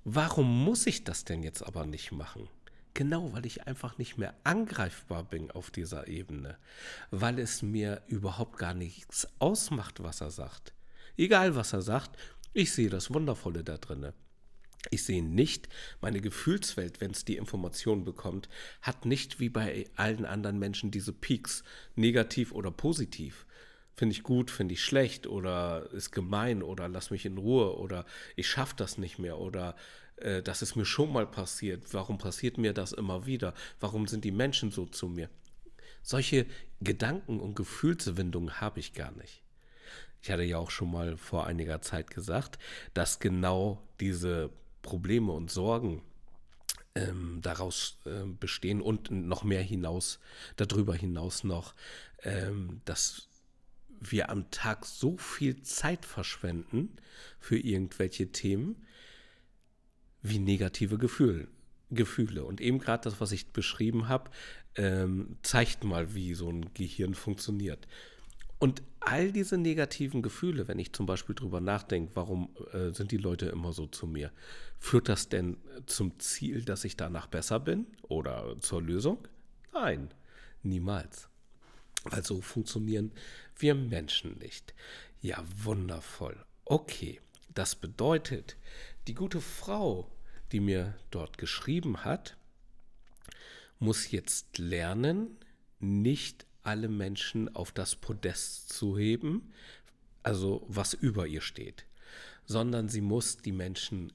[0.03, 2.49] Warum muss ich das denn jetzt aber nicht machen?
[2.95, 6.57] Genau, weil ich einfach nicht mehr angreifbar bin auf dieser Ebene,
[7.11, 10.73] weil es mir überhaupt gar nichts ausmacht, was er sagt.
[11.15, 12.17] Egal, was er sagt,
[12.53, 14.15] ich sehe das Wundervolle da drinne.
[14.89, 15.69] Ich sehe nicht,
[16.01, 18.49] meine Gefühlswelt, wenn es die Information bekommt,
[18.81, 21.63] hat nicht wie bei allen anderen Menschen diese Peaks,
[21.95, 23.45] negativ oder positiv.
[23.95, 28.05] Finde ich gut, finde ich schlecht oder ist gemein oder lass mich in Ruhe oder
[28.35, 29.75] ich schaffe das nicht mehr oder
[30.17, 31.93] äh, das ist mir schon mal passiert.
[31.93, 33.53] Warum passiert mir das immer wieder?
[33.79, 35.29] Warum sind die Menschen so zu mir?
[36.03, 36.45] Solche
[36.79, 39.41] Gedanken und Gefühlswindungen habe ich gar nicht.
[40.21, 42.59] Ich hatte ja auch schon mal vor einiger Zeit gesagt,
[42.93, 44.51] dass genau diese
[44.87, 46.01] Probleme und Sorgen
[46.95, 50.19] ähm, daraus äh, bestehen und noch mehr hinaus,
[50.55, 51.75] darüber hinaus noch,
[52.23, 53.27] ähm, dass
[53.99, 56.95] wir am Tag so viel Zeit verschwenden
[57.37, 58.77] für irgendwelche Themen
[60.21, 61.49] wie negative Gefühle.
[61.91, 62.45] Gefühle.
[62.45, 64.31] Und eben gerade das, was ich beschrieben habe,
[64.75, 67.89] ähm, zeigt mal, wie so ein Gehirn funktioniert.
[68.57, 73.17] Und all diese negativen Gefühle, wenn ich zum Beispiel drüber nachdenke, warum äh, sind die
[73.17, 74.33] Leute immer so zu mir?
[74.79, 79.25] Führt das denn zum Ziel, dass ich danach besser bin oder zur Lösung?
[79.73, 80.09] Nein,
[80.61, 81.29] niemals.
[82.03, 83.13] Weil so funktionieren
[83.57, 84.73] wir Menschen nicht.
[85.21, 86.45] Ja, wundervoll.
[86.65, 87.21] Okay,
[87.53, 88.57] das bedeutet,
[89.07, 90.11] die gute Frau,
[90.51, 92.35] die mir dort geschrieben hat,
[93.79, 95.37] muss jetzt lernen,
[95.79, 99.53] nicht alle Menschen auf das Podest zu heben,
[100.21, 101.85] also was über ihr steht,
[102.45, 104.11] sondern sie muss die Menschen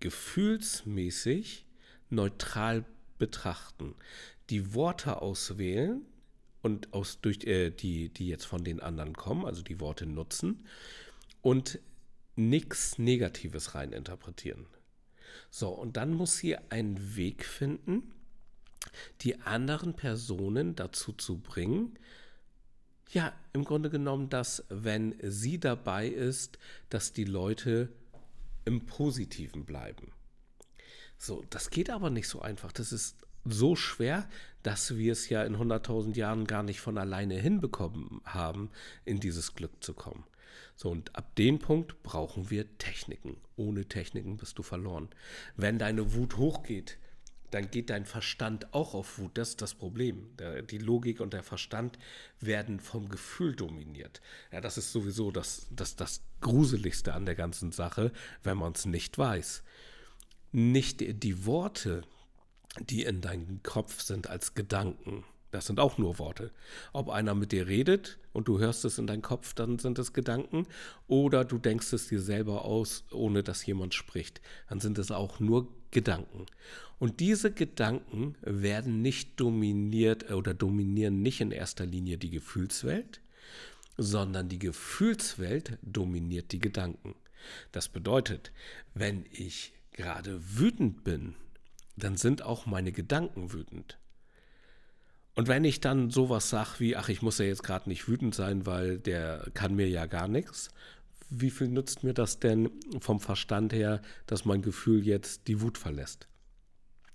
[0.00, 1.66] gefühlsmäßig
[2.10, 2.84] neutral
[3.18, 3.94] betrachten,
[4.50, 6.04] die Worte auswählen
[6.62, 10.66] und aus durch äh, die die jetzt von den anderen kommen, also die Worte nutzen
[11.42, 11.78] und
[12.34, 14.66] nichts Negatives reininterpretieren.
[15.48, 18.12] So, und dann muss sie einen Weg finden,
[19.20, 21.98] die anderen Personen dazu zu bringen,
[23.12, 27.92] ja, im Grunde genommen, dass wenn sie dabei ist, dass die Leute
[28.64, 30.12] im Positiven bleiben.
[31.16, 32.72] So, das geht aber nicht so einfach.
[32.72, 34.28] Das ist so schwer,
[34.62, 38.70] dass wir es ja in 100.000 Jahren gar nicht von alleine hinbekommen haben,
[39.04, 40.24] in dieses Glück zu kommen.
[40.76, 43.36] So, und ab dem Punkt brauchen wir Techniken.
[43.56, 45.08] Ohne Techniken bist du verloren.
[45.56, 46.98] Wenn deine Wut hochgeht,
[47.54, 49.38] dann geht dein Verstand auch auf Wut.
[49.38, 50.28] Das ist das Problem.
[50.70, 51.98] Die Logik und der Verstand
[52.40, 54.20] werden vom Gefühl dominiert.
[54.50, 58.12] Ja, das ist sowieso das, das, das Gruseligste an der ganzen Sache,
[58.42, 59.62] wenn man es nicht weiß.
[60.50, 62.02] Nicht die Worte,
[62.80, 66.50] die in deinem Kopf sind als Gedanken, das sind auch nur Worte.
[66.92, 70.12] Ob einer mit dir redet und du hörst es in deinem Kopf, dann sind es
[70.12, 70.66] Gedanken.
[71.06, 74.40] Oder du denkst es dir selber aus, ohne dass jemand spricht.
[74.68, 76.46] Dann sind es auch nur Gedanken.
[76.98, 83.20] Und diese Gedanken werden nicht dominiert oder dominieren nicht in erster Linie die Gefühlswelt,
[83.96, 87.14] sondern die Gefühlswelt dominiert die Gedanken.
[87.70, 88.50] Das bedeutet,
[88.92, 91.36] wenn ich gerade wütend bin,
[91.94, 93.98] dann sind auch meine Gedanken wütend.
[95.34, 98.34] Und wenn ich dann sowas sage wie, ach, ich muss ja jetzt gerade nicht wütend
[98.34, 100.70] sein, weil der kann mir ja gar nichts,
[101.28, 102.70] wie viel nützt mir das denn
[103.00, 106.28] vom Verstand her, dass mein Gefühl jetzt die Wut verlässt?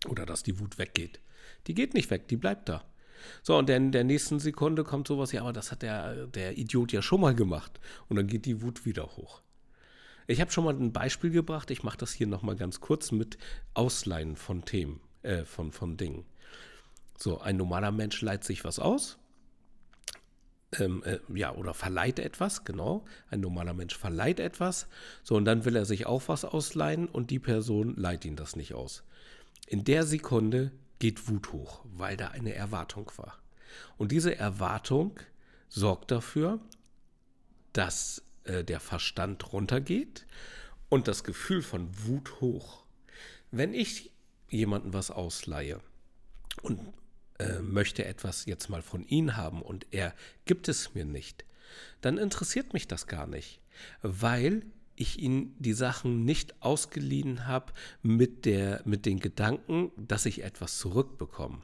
[0.07, 1.19] Oder dass die Wut weggeht?
[1.67, 2.83] Die geht nicht weg, die bleibt da.
[3.43, 6.91] So, und in der nächsten Sekunde kommt sowas, ja, aber das hat der, der Idiot
[6.91, 7.79] ja schon mal gemacht.
[8.07, 9.41] Und dann geht die Wut wieder hoch.
[10.27, 13.37] Ich habe schon mal ein Beispiel gebracht, ich mache das hier nochmal ganz kurz mit
[13.73, 16.25] Ausleihen von Themen, äh, von, von Dingen.
[17.21, 19.17] So, ein normaler Mensch leiht sich was aus.
[20.77, 23.05] Ähm, äh, ja, oder verleiht etwas, genau.
[23.29, 24.87] Ein normaler Mensch verleiht etwas.
[25.23, 28.55] So, und dann will er sich auch was ausleihen und die Person leiht ihn das
[28.55, 29.03] nicht aus.
[29.67, 33.37] In der Sekunde geht Wut hoch, weil da eine Erwartung war.
[33.97, 35.19] Und diese Erwartung
[35.67, 36.59] sorgt dafür,
[37.73, 40.25] dass äh, der Verstand runtergeht
[40.87, 42.83] und das Gefühl von Wut hoch.
[43.51, 44.11] Wenn ich
[44.49, 45.79] jemanden was ausleihe
[46.61, 46.79] und
[47.39, 50.13] äh, möchte etwas jetzt mal von ihm haben und er
[50.45, 51.45] gibt es mir nicht,
[52.01, 53.61] dann interessiert mich das gar nicht,
[54.01, 54.63] weil
[54.95, 57.71] ich ihm die Sachen nicht ausgeliehen habe
[58.01, 61.63] mit, der, mit den Gedanken, dass ich etwas zurückbekomme.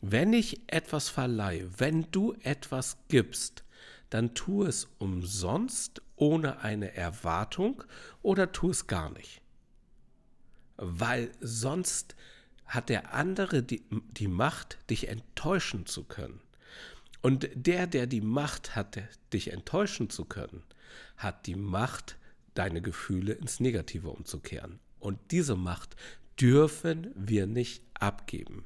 [0.00, 3.64] Wenn ich etwas verleihe, wenn du etwas gibst,
[4.10, 7.84] dann tu es umsonst ohne eine Erwartung
[8.22, 9.42] oder tu es gar nicht.
[10.76, 12.16] Weil sonst
[12.68, 16.40] hat der andere die, die Macht, dich enttäuschen zu können.
[17.20, 18.98] Und der, der die Macht hat,
[19.32, 20.62] dich enttäuschen zu können,
[21.16, 22.16] hat die Macht,
[22.54, 24.80] deine Gefühle ins Negative umzukehren.
[24.98, 25.96] Und diese Macht
[26.40, 28.64] dürfen wir nicht abgeben.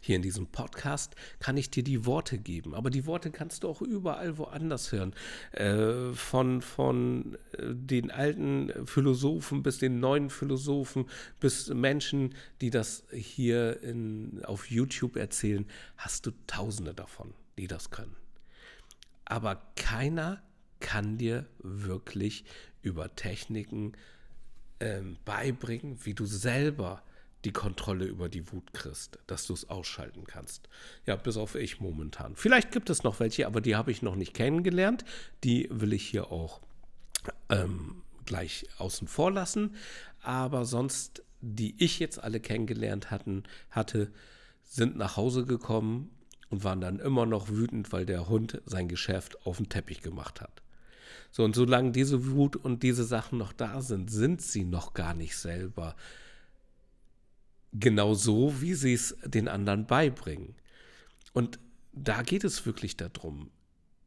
[0.00, 3.68] Hier in diesem Podcast kann ich dir die Worte geben, aber die Worte kannst du
[3.68, 5.14] auch überall woanders hören.
[5.52, 11.06] Äh, von, von äh, den alten Philosophen bis den neuen Philosophen,
[11.40, 15.66] bis Menschen, die das hier in, auf YouTube erzählen,
[15.96, 18.16] hast du tausende davon, die das können.
[19.24, 20.42] Aber keiner
[20.80, 22.44] kann dir wirklich
[22.82, 23.92] über Techniken
[24.80, 27.02] ähm, beibringen, wie du selber
[27.44, 30.68] die Kontrolle über die Wut kriegst, dass du es ausschalten kannst.
[31.06, 32.36] Ja, bis auf ich momentan.
[32.36, 35.04] Vielleicht gibt es noch welche, aber die habe ich noch nicht kennengelernt.
[35.44, 36.60] Die will ich hier auch
[37.50, 39.76] ähm, gleich außen vor lassen.
[40.22, 44.10] Aber sonst die ich jetzt alle kennengelernt hatten, hatte,
[44.62, 46.10] sind nach Hause gekommen
[46.48, 50.40] und waren dann immer noch wütend, weil der Hund sein Geschäft auf dem Teppich gemacht
[50.40, 50.62] hat.
[51.30, 55.14] So, und solange diese Wut und diese Sachen noch da sind, sind sie noch gar
[55.14, 55.96] nicht selber
[57.74, 60.54] genau so, wie sie es den anderen beibringen.
[61.32, 61.58] Und
[61.92, 63.50] da geht es wirklich darum.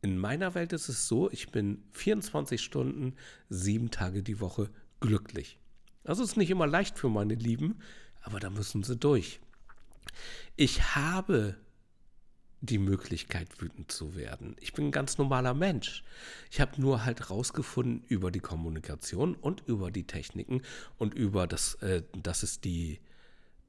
[0.02, 3.16] In meiner Welt ist es so, ich bin 24 Stunden,
[3.50, 5.60] sieben Tage die Woche glücklich.
[6.04, 7.80] Das ist nicht immer leicht für meine Lieben,
[8.22, 9.40] aber da müssen sie durch.
[10.56, 11.58] Ich habe
[12.62, 14.56] die Möglichkeit, wütend zu werden.
[14.60, 16.04] Ich bin ein ganz normaler Mensch.
[16.50, 20.62] Ich habe nur halt rausgefunden über die Kommunikation und über die Techniken
[20.98, 23.00] und über das, äh, dass es die,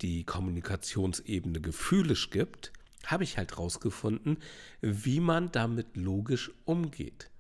[0.01, 2.73] die Kommunikationsebene gefühlisch gibt,
[3.07, 4.39] habe ich halt rausgefunden,
[4.81, 7.31] wie man damit logisch umgeht.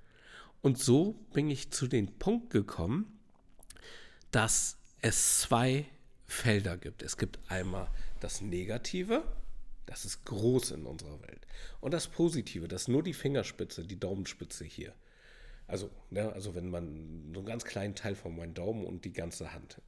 [0.63, 3.19] Und so bin ich zu dem Punkt gekommen,
[4.31, 5.87] dass es zwei
[6.27, 7.03] Felder gibt.
[7.03, 7.89] Es gibt einmal
[8.21, 9.23] das Negative,
[9.87, 11.47] das ist groß in unserer Welt,
[11.81, 14.93] und das Positive, das ist nur die Fingerspitze, die Daumenspitze hier.
[15.67, 19.13] Also, ne, also wenn man so einen ganz kleinen Teil von meinem Daumen und die
[19.13, 19.81] ganze Hand.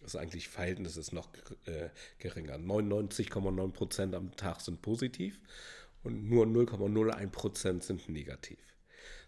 [0.00, 1.28] Das ist eigentlich Verhältnis ist noch
[1.66, 1.88] äh,
[2.18, 2.56] geringer.
[2.56, 5.40] 99,9 Prozent am Tag sind positiv
[6.02, 8.58] und nur 0,01 Prozent sind negativ.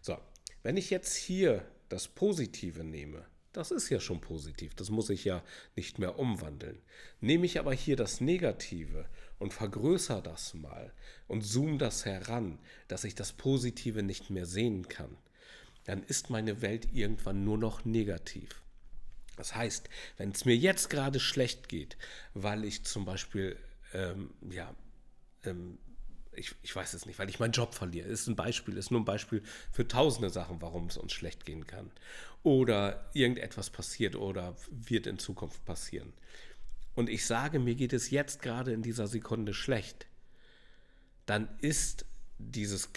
[0.00, 0.16] So,
[0.62, 5.24] wenn ich jetzt hier das Positive nehme, das ist ja schon positiv, das muss ich
[5.24, 5.42] ja
[5.74, 6.78] nicht mehr umwandeln.
[7.20, 9.06] Nehme ich aber hier das Negative
[9.40, 10.92] und vergrößere das mal
[11.26, 15.16] und zoome das heran, dass ich das Positive nicht mehr sehen kann,
[15.84, 18.62] dann ist meine Welt irgendwann nur noch negativ.
[19.40, 19.88] Das heißt,
[20.18, 21.96] wenn es mir jetzt gerade schlecht geht,
[22.34, 23.56] weil ich zum Beispiel,
[23.94, 24.74] ähm, ja,
[25.44, 25.78] ähm,
[26.32, 28.06] ich, ich weiß es nicht, weil ich meinen Job verliere.
[28.06, 31.66] Ist ein Beispiel, ist nur ein Beispiel für tausende Sachen, warum es uns schlecht gehen
[31.66, 31.90] kann.
[32.42, 36.12] Oder irgendetwas passiert oder wird in Zukunft passieren.
[36.94, 40.06] Und ich sage, mir geht es jetzt gerade in dieser Sekunde schlecht.
[41.24, 42.04] Dann ist
[42.36, 42.90] dieses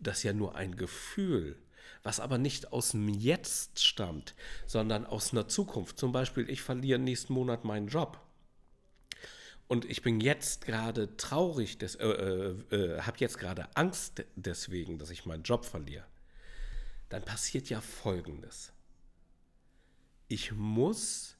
[0.00, 1.56] das ja nur ein Gefühl,
[2.02, 4.34] was aber nicht aus dem Jetzt stammt,
[4.66, 5.98] sondern aus einer Zukunft.
[5.98, 8.20] Zum Beispiel, ich verliere nächsten Monat meinen Job
[9.70, 15.10] und ich bin jetzt gerade traurig, äh, äh, äh, habe jetzt gerade Angst deswegen, dass
[15.10, 16.04] ich meinen Job verliere,
[17.08, 18.72] dann passiert ja Folgendes.
[20.26, 21.36] Ich muss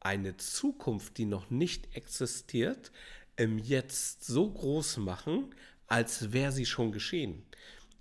[0.00, 2.92] eine Zukunft, die noch nicht existiert,
[3.36, 5.54] im Jetzt so groß machen,
[5.86, 7.42] als wäre sie schon geschehen.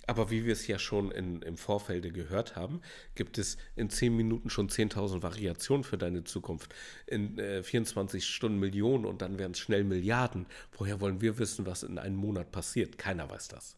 [0.08, 2.82] Aber wie wir es ja schon in, im Vorfeld gehört haben,
[3.16, 6.74] gibt es in 10 Minuten schon 10.000 Variationen für deine Zukunft.
[7.08, 10.46] In äh, 24 Stunden Millionen und dann werden es schnell Milliarden.
[10.78, 12.98] Woher wollen wir wissen, was in einem Monat passiert?
[12.98, 13.78] Keiner weiß das.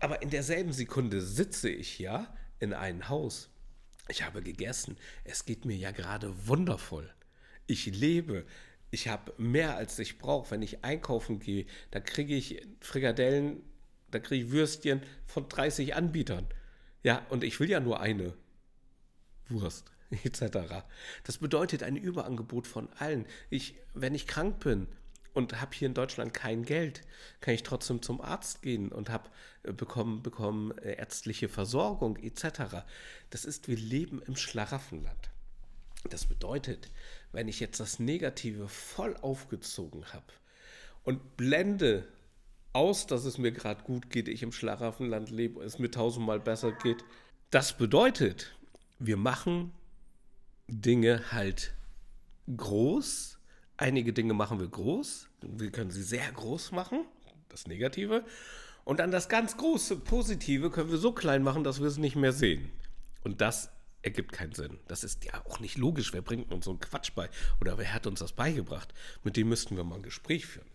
[0.00, 3.50] Aber in derselben Sekunde sitze ich ja in einem Haus.
[4.08, 4.96] Ich habe gegessen.
[5.24, 7.08] Es geht mir ja gerade wundervoll.
[7.66, 8.44] Ich lebe.
[8.90, 10.50] Ich habe mehr, als ich brauche.
[10.50, 13.62] Wenn ich einkaufen gehe, da kriege ich Frikadellen
[14.10, 16.46] da kriege ich Würstchen von 30 Anbietern.
[17.02, 18.34] Ja, und ich will ja nur eine
[19.48, 20.84] Wurst, etc.
[21.24, 23.26] Das bedeutet ein Überangebot von allen.
[23.48, 24.86] Ich, wenn ich krank bin
[25.32, 27.02] und habe hier in Deutschland kein Geld,
[27.40, 29.30] kann ich trotzdem zum Arzt gehen und habe
[29.62, 32.84] äh, bekommen, bekommen äh, ärztliche Versorgung etc.
[33.30, 35.30] Das ist, wir leben im Schlaraffenland.
[36.08, 36.90] Das bedeutet,
[37.32, 40.32] wenn ich jetzt das Negative voll aufgezogen habe
[41.04, 42.08] und blende
[42.72, 46.72] aus, dass es mir gerade gut geht, ich im Schlaraffenland lebe, es mir tausendmal besser
[46.72, 47.04] geht.
[47.50, 48.54] Das bedeutet,
[48.98, 49.72] wir machen
[50.68, 51.74] Dinge halt
[52.56, 53.38] groß.
[53.76, 55.28] Einige Dinge machen wir groß.
[55.42, 57.04] Wir können sie sehr groß machen,
[57.48, 58.24] das Negative.
[58.84, 62.16] Und dann das ganz große Positive können wir so klein machen, dass wir es nicht
[62.16, 62.70] mehr sehen.
[63.22, 63.70] Und das
[64.02, 64.78] ergibt keinen Sinn.
[64.88, 66.12] Das ist ja auch nicht logisch.
[66.12, 67.28] Wer bringt uns so einen Quatsch bei?
[67.60, 68.92] Oder wer hat uns das beigebracht?
[69.24, 70.68] Mit dem müssten wir mal ein Gespräch führen.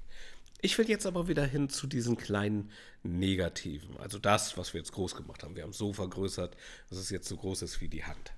[0.62, 2.72] Ich will jetzt aber wieder hin zu diesen kleinen
[3.03, 3.97] Negativen.
[3.97, 5.56] Also das, was wir jetzt groß gemacht haben.
[5.56, 6.56] Wir haben es so vergrößert,
[6.89, 8.34] dass es jetzt so groß ist wie die Hand.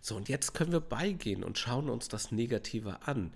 [0.00, 3.32] So, und jetzt können wir beigehen und schauen uns das Negative an.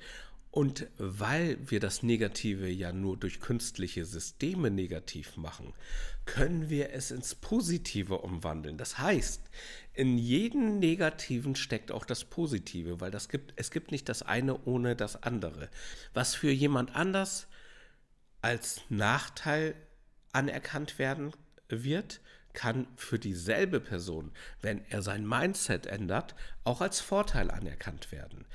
[0.50, 5.74] Und weil wir das Negative ja nur durch künstliche Systeme negativ machen,
[6.24, 8.76] können wir es ins Positive umwandeln.
[8.76, 9.42] Das heißt,
[9.94, 14.64] in jedem Negativen steckt auch das Positive, weil das gibt, es gibt nicht das eine
[14.64, 15.68] ohne das andere.
[16.14, 17.46] Was für jemand anders
[18.42, 19.74] als Nachteil
[20.32, 21.32] anerkannt werden
[21.68, 22.20] wird,
[22.52, 26.34] kann für dieselbe Person, wenn er sein Mindset ändert,
[26.64, 28.46] auch als Vorteil anerkannt werden.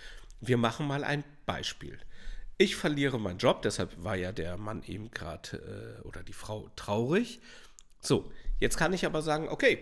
[0.41, 1.99] Wir machen mal ein Beispiel.
[2.57, 6.69] Ich verliere meinen Job, deshalb war ja der Mann eben gerade äh, oder die Frau
[6.75, 7.41] traurig.
[7.99, 9.79] So, jetzt kann ich aber sagen, okay,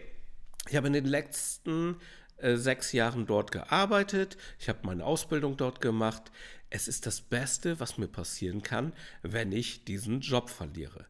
[0.69, 1.97] ich habe in den letzten
[2.37, 6.31] äh, sechs Jahren dort gearbeitet, ich habe meine Ausbildung dort gemacht.
[6.69, 11.05] Es ist das Beste, was mir passieren kann, wenn ich diesen Job verliere.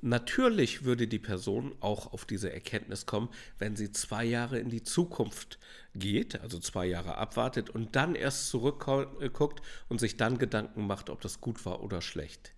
[0.00, 4.84] Natürlich würde die Person auch auf diese Erkenntnis kommen, wenn sie zwei Jahre in die
[4.84, 5.58] Zukunft
[5.94, 11.20] geht, also zwei Jahre abwartet und dann erst zurückguckt und sich dann Gedanken macht, ob
[11.20, 12.52] das gut war oder schlecht.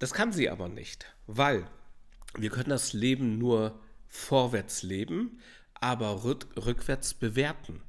[0.00, 1.70] Das kann sie aber nicht, weil
[2.36, 5.40] wir können das Leben nur vorwärts leben,
[5.74, 7.80] aber rückwärts bewerten.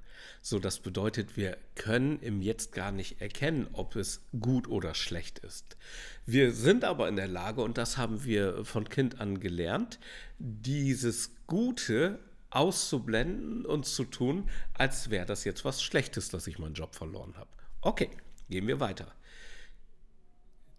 [0.41, 5.39] So, das bedeutet, wir können im Jetzt gar nicht erkennen, ob es gut oder schlecht
[5.39, 5.77] ist.
[6.25, 9.99] Wir sind aber in der Lage, und das haben wir von Kind an gelernt,
[10.39, 12.19] dieses Gute
[12.49, 17.35] auszublenden und zu tun, als wäre das jetzt was Schlechtes, dass ich meinen Job verloren
[17.37, 17.49] habe.
[17.81, 18.09] Okay,
[18.49, 19.13] gehen wir weiter.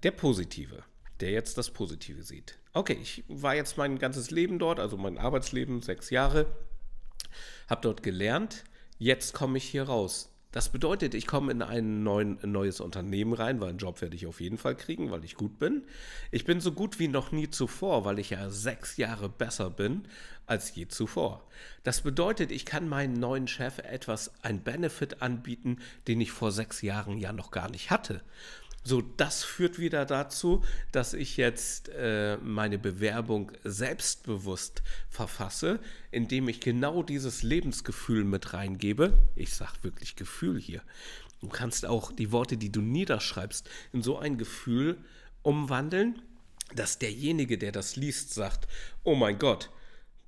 [0.03, 0.85] Der Positive,
[1.21, 2.59] der jetzt das Positive sieht.
[2.73, 6.47] Okay, ich war jetzt mein ganzes Leben dort, also mein Arbeitsleben, sechs Jahre,
[7.69, 8.65] habe dort gelernt
[8.99, 10.33] jetzt komme ich hier raus.
[10.57, 14.17] Das bedeutet, ich komme in ein, neuen, ein neues Unternehmen rein, weil einen Job werde
[14.17, 15.83] ich auf jeden Fall kriegen, weil ich gut bin.
[16.31, 20.09] Ich bin so gut wie noch nie zuvor, weil ich ja sechs Jahre besser bin
[20.47, 21.47] als je zuvor.
[21.83, 25.79] Das bedeutet, ich kann meinem neuen Chef etwas, ein Benefit anbieten,
[26.09, 28.23] den ich vor sechs Jahren ja noch gar nicht hatte.
[28.87, 30.63] So, das führt wieder dazu,
[30.93, 35.81] dass ich jetzt äh, meine Bewerbung selbstbewusst verfasse,
[36.13, 39.19] indem ich genau dieses Lebensgefühl mit reingebe.
[39.35, 40.83] Ich sage wirklich Gefühl hier.
[41.41, 44.99] Du kannst auch die Worte, die du niederschreibst, in so ein Gefühl
[45.43, 46.23] umwandeln,
[46.77, 48.69] dass derjenige, der das liest, sagt,
[49.03, 49.69] oh mein Gott,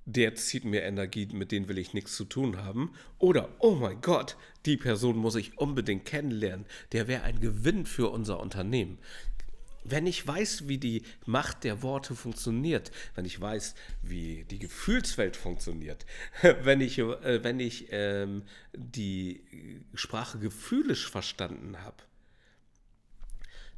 [0.09, 2.94] der zieht mir Energie, mit denen will ich nichts zu tun haben.
[3.18, 6.64] Oder, oh mein Gott, die Person muss ich unbedingt kennenlernen.
[6.92, 8.98] Der wäre ein Gewinn für unser Unternehmen.
[9.84, 15.36] Wenn ich weiß, wie die Macht der Worte funktioniert, wenn ich weiß, wie die Gefühlswelt
[15.36, 16.06] funktioniert,
[16.62, 19.42] wenn ich, äh, wenn ich ähm, die
[19.92, 22.02] Sprache gefühlisch verstanden habe,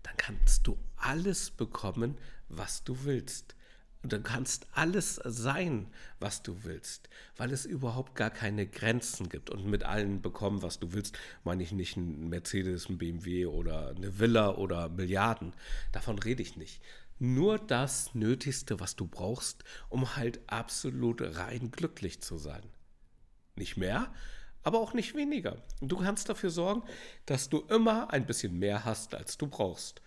[0.04, 2.16] dann kannst du alles bekommen,
[2.48, 3.56] was du willst.
[4.02, 5.86] Du kannst alles sein,
[6.20, 9.50] was du willst, weil es überhaupt gar keine Grenzen gibt.
[9.50, 13.88] Und mit allen bekommen, was du willst, meine ich nicht ein Mercedes, ein BMW oder
[13.88, 15.52] eine Villa oder Milliarden.
[15.92, 16.80] Davon rede ich nicht.
[17.18, 22.62] Nur das Nötigste, was du brauchst, um halt absolut rein glücklich zu sein.
[23.54, 24.10] Nicht mehr,
[24.62, 25.62] aber auch nicht weniger.
[25.82, 26.82] Du kannst dafür sorgen,
[27.26, 30.00] dass du immer ein bisschen mehr hast, als du brauchst.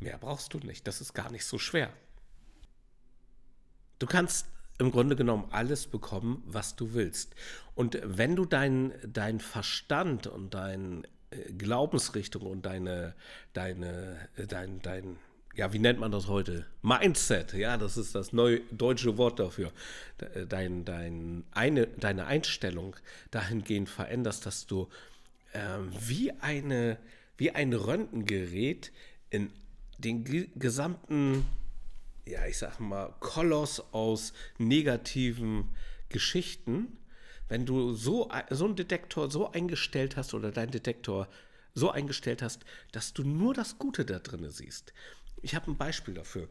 [0.00, 0.88] Mehr brauchst du nicht.
[0.88, 1.92] Das ist gar nicht so schwer.
[3.98, 4.46] Du kannst
[4.78, 7.34] im Grunde genommen alles bekommen, was du willst.
[7.74, 13.14] Und wenn du deinen dein Verstand und deine äh, Glaubensrichtung und deine,
[13.52, 15.16] deine, äh, dein, dein,
[15.54, 16.66] ja, wie nennt man das heute?
[16.82, 19.72] Mindset, ja, das ist das neue deutsche Wort dafür.
[20.18, 22.96] Äh, dein, dein, eine, deine Einstellung
[23.30, 24.88] dahingehend veränderst, dass du
[25.52, 25.58] äh,
[26.06, 26.98] wie, eine,
[27.38, 28.92] wie ein Röntgengerät
[29.30, 29.50] in
[29.98, 30.24] den
[30.58, 31.46] gesamten
[32.26, 35.68] ja, ich sag mal, Koloss aus negativen
[36.08, 36.98] Geschichten,
[37.48, 41.28] wenn du so, so einen Detektor so eingestellt hast oder deinen Detektor
[41.74, 44.92] so eingestellt hast, dass du nur das Gute da drin siehst.
[45.42, 46.48] Ich habe ein Beispiel dafür.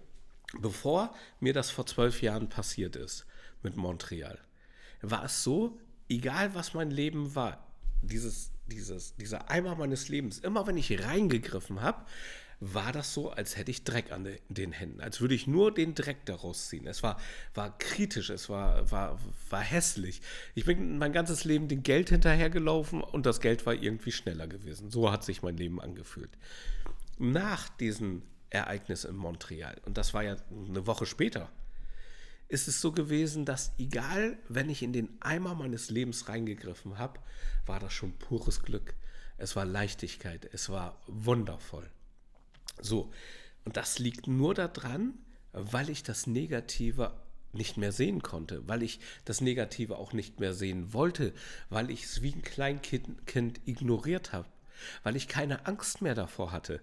[0.60, 3.26] Bevor mir das vor zwölf Jahren passiert ist
[3.64, 4.40] mit Montreal,
[5.02, 7.68] war es so, egal was mein Leben war,
[8.02, 12.06] dieses, dieses, dieser Eimer meines Lebens, immer wenn ich reingegriffen habe,
[12.60, 15.94] war das so, als hätte ich Dreck an den Händen, als würde ich nur den
[15.94, 16.88] Dreck daraus ziehen.
[16.88, 17.20] Es war,
[17.54, 20.22] war kritisch, es war, war, war hässlich.
[20.54, 24.90] Ich bin mein ganzes Leben dem Geld hinterhergelaufen und das Geld war irgendwie schneller gewesen.
[24.90, 26.32] So hat sich mein Leben angefühlt.
[27.18, 31.50] Nach diesem Ereignis in Montreal, und das war ja eine Woche später,
[32.48, 37.20] ist es so gewesen, dass egal, wenn ich in den Eimer meines Lebens reingegriffen habe,
[37.66, 38.94] war das schon pures Glück.
[39.38, 41.90] Es war Leichtigkeit, es war wundervoll.
[42.82, 43.12] So,
[43.64, 45.14] und das liegt nur daran,
[45.52, 47.12] weil ich das Negative
[47.54, 51.34] nicht mehr sehen konnte, weil ich das Negative auch nicht mehr sehen wollte,
[51.70, 54.48] weil ich es wie ein Kleinkind kind ignoriert habe,
[55.04, 56.82] weil ich keine Angst mehr davor hatte.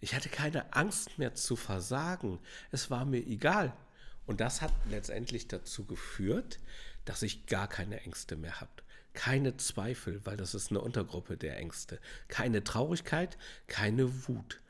[0.00, 2.38] Ich hatte keine Angst mehr zu versagen.
[2.70, 3.72] Es war mir egal.
[4.26, 6.60] Und das hat letztendlich dazu geführt,
[7.04, 8.70] dass ich gar keine Ängste mehr habe.
[9.14, 12.00] Keine Zweifel, weil das ist eine Untergruppe der Ängste.
[12.28, 13.36] Keine Traurigkeit,
[13.66, 14.61] keine Wut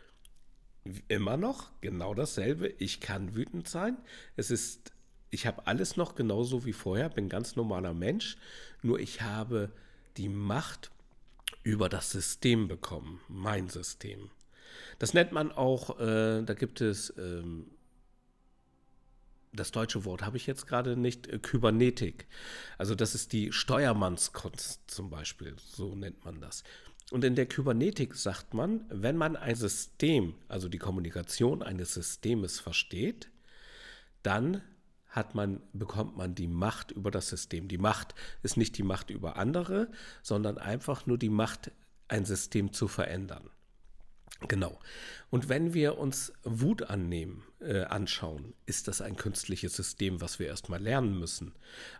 [1.08, 2.68] immer noch genau dasselbe.
[2.78, 3.96] Ich kann wütend sein.
[4.36, 4.92] Es ist,
[5.30, 8.36] ich habe alles noch genauso wie vorher, bin ganz normaler Mensch.
[8.82, 9.72] Nur ich habe
[10.16, 10.90] die Macht
[11.62, 14.30] über das System bekommen, mein System.
[14.98, 17.66] Das nennt man auch, äh, da gibt es ähm,
[19.52, 22.26] das deutsche Wort habe ich jetzt gerade nicht, äh, Kybernetik.
[22.78, 26.64] Also das ist die Steuermannskunst zum Beispiel, so nennt man das.
[27.12, 32.58] Und in der Kybernetik sagt man, wenn man ein System, also die Kommunikation eines Systems
[32.58, 33.28] versteht,
[34.22, 34.62] dann
[35.08, 37.68] hat man, bekommt man die Macht über das System.
[37.68, 39.90] Die Macht ist nicht die Macht über andere,
[40.22, 41.70] sondern einfach nur die Macht,
[42.08, 43.50] ein System zu verändern.
[44.48, 44.78] Genau.
[45.30, 50.48] Und wenn wir uns Wut annehmen, äh, anschauen, ist das ein künstliches System, was wir
[50.48, 51.52] erstmal lernen müssen.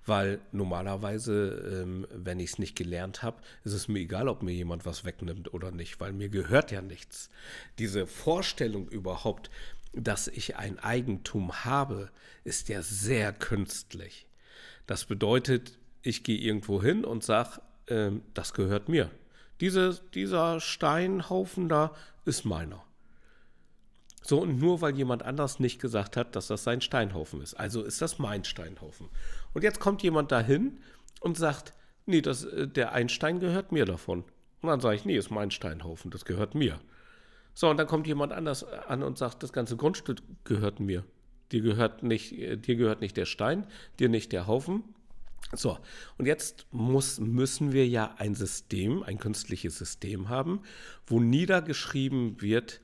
[0.05, 4.53] Weil normalerweise, ähm, wenn ich es nicht gelernt habe, ist es mir egal, ob mir
[4.53, 7.31] jemand was wegnimmt oder nicht, weil mir gehört ja nichts.
[7.79, 9.51] Diese Vorstellung überhaupt,
[9.93, 12.11] dass ich ein Eigentum habe,
[12.45, 14.27] ist ja sehr künstlich.
[14.87, 19.11] Das bedeutet, ich gehe irgendwo hin und sage, äh, das gehört mir.
[19.61, 21.95] Diese, dieser Steinhaufen da
[22.25, 22.85] ist meiner.
[24.23, 27.55] So, und nur weil jemand anders nicht gesagt hat, dass das sein Steinhaufen ist.
[27.55, 29.09] Also ist das mein Steinhaufen.
[29.53, 30.79] Und jetzt kommt jemand dahin
[31.21, 31.73] und sagt,
[32.07, 34.25] nee, das, äh, der Einstein gehört mir davon.
[34.61, 36.81] Und dann sage ich, nee, ist mein Steinhaufen, das gehört mir.
[37.53, 41.05] So, und dann kommt jemand anders an und sagt, das ganze Grundstück gehört mir.
[41.51, 43.67] Dir gehört nicht, äh, dir gehört nicht der Stein,
[43.99, 44.85] dir nicht der Haufen.
[45.55, 45.79] So,
[46.17, 50.63] und jetzt muss, müssen wir ja ein System, ein künstliches System haben,
[51.07, 52.81] wo niedergeschrieben wird,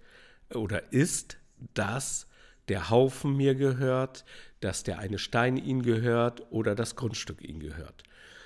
[0.54, 1.38] oder ist,
[1.74, 2.26] dass
[2.68, 4.24] der Haufen mir gehört,
[4.60, 8.02] dass der eine Stein ihm gehört oder das Grundstück ihm gehört.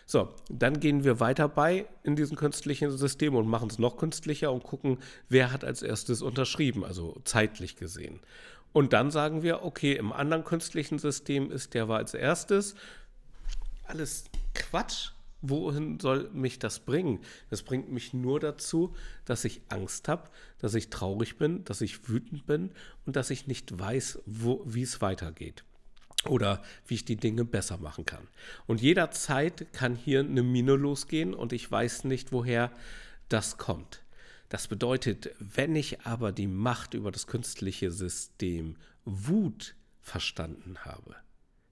[0.07, 4.53] So, dann gehen wir weiter bei in diesem künstlichen System und machen es noch künstlicher
[4.53, 4.99] und gucken,
[5.29, 8.21] wer hat als erstes unterschrieben, also zeitlich gesehen.
[8.73, 12.75] Und dann sagen wir, okay, im anderen künstlichen System ist der war als erstes.
[13.85, 14.25] Alles
[14.55, 15.11] Quatsch
[15.43, 17.21] wohin soll mich das bringen?
[17.51, 22.09] Das bringt mich nur dazu, dass ich Angst habe, dass ich traurig bin, dass ich
[22.09, 22.71] wütend bin
[23.05, 25.65] und dass ich nicht weiß, wie es weitergeht
[26.25, 28.29] oder wie ich die Dinge besser machen kann.
[28.67, 32.71] Und jederzeit kann hier eine Mine losgehen und ich weiß nicht, woher
[33.29, 34.03] das kommt.
[34.49, 41.17] Das bedeutet, wenn ich aber die Macht über das künstliche System Wut verstanden habe,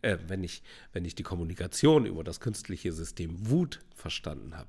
[0.03, 4.69] äh, wenn, ich, wenn ich die Kommunikation über das künstliche System Wut verstanden habe,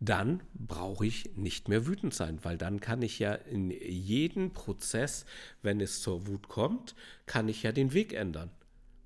[0.00, 5.26] dann brauche ich nicht mehr wütend sein, weil dann kann ich ja in jedem Prozess,
[5.62, 6.94] wenn es zur Wut kommt,
[7.26, 8.50] kann ich ja den Weg ändern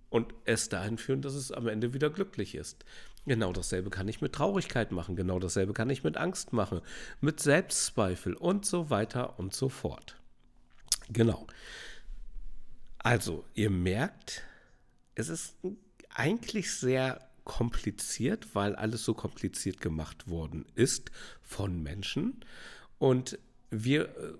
[0.08, 2.84] und es dahin führen, dass es am Ende wieder glücklich ist.
[3.26, 6.80] Genau dasselbe kann ich mit Traurigkeit machen, genau dasselbe kann ich mit Angst machen,
[7.20, 10.20] mit Selbstzweifel und so weiter und so fort.
[11.08, 11.46] Genau.
[12.98, 14.42] Also, ihr merkt,
[15.14, 15.56] es ist
[16.10, 21.10] eigentlich sehr kompliziert, weil alles so kompliziert gemacht worden ist
[21.42, 22.40] von Menschen.
[22.98, 23.38] Und
[23.70, 24.32] wir äh,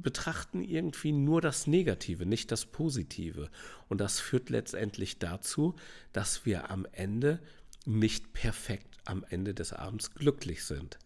[0.00, 3.50] betrachten irgendwie nur das Negative, nicht das Positive.
[3.88, 5.74] Und das führt letztendlich dazu,
[6.12, 7.40] dass wir am Ende
[7.84, 10.98] nicht perfekt am Ende des Abends glücklich sind.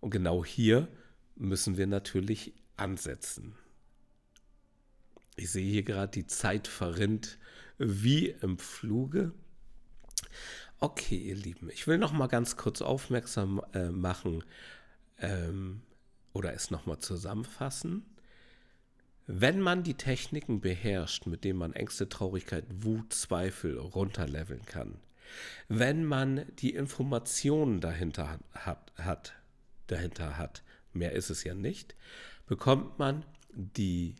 [0.00, 0.88] Und genau hier
[1.34, 3.54] müssen wir natürlich ansetzen.
[5.36, 7.38] Ich sehe hier gerade, die Zeit verrinnt
[7.78, 9.32] wie im Fluge.
[10.80, 14.44] Okay, ihr Lieben, ich will noch mal ganz kurz aufmerksam äh, machen
[15.18, 15.82] ähm,
[16.32, 18.04] oder es noch mal zusammenfassen.
[19.26, 25.00] Wenn man die Techniken beherrscht, mit denen man Ängste, Traurigkeit, Wut, Zweifel runterleveln kann,
[25.68, 29.34] wenn man die Informationen dahinter hat, hat,
[29.88, 30.62] dahinter hat,
[30.92, 31.94] mehr ist es ja nicht,
[32.46, 34.14] bekommt man die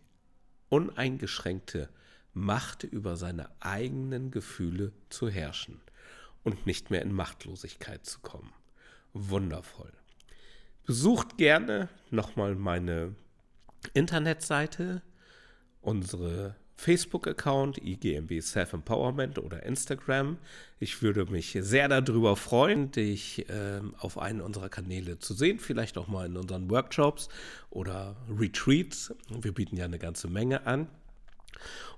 [0.68, 1.88] uneingeschränkte
[2.32, 5.80] Macht über seine eigenen Gefühle zu herrschen
[6.44, 8.52] und nicht mehr in Machtlosigkeit zu kommen.
[9.14, 9.92] Wundervoll.
[10.84, 13.14] Besucht gerne nochmal meine
[13.94, 15.02] Internetseite,
[15.80, 20.36] unsere Facebook-Account, IGMW Self-Empowerment oder Instagram.
[20.78, 25.96] Ich würde mich sehr darüber freuen, dich äh, auf einen unserer Kanäle zu sehen, vielleicht
[25.96, 27.28] auch mal in unseren Workshops
[27.70, 29.14] oder Retreats.
[29.30, 30.86] Wir bieten ja eine ganze Menge an.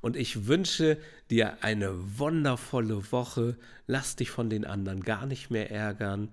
[0.01, 0.99] Und ich wünsche
[1.31, 3.57] dir eine wundervolle Woche.
[3.89, 6.31] Lass dich von den anderen gar nicht mehr ärgern.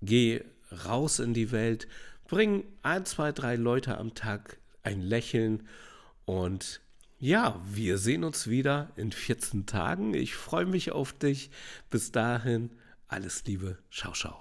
[0.00, 0.42] Geh
[0.86, 1.86] raus in die Welt.
[2.26, 5.68] Bring ein, zwei, drei Leute am Tag ein Lächeln.
[6.24, 6.80] Und
[7.20, 10.14] ja, wir sehen uns wieder in 14 Tagen.
[10.14, 11.50] Ich freue mich auf dich.
[11.90, 12.70] Bis dahin,
[13.08, 13.78] alles Liebe.
[13.90, 14.38] Ciao, ciao.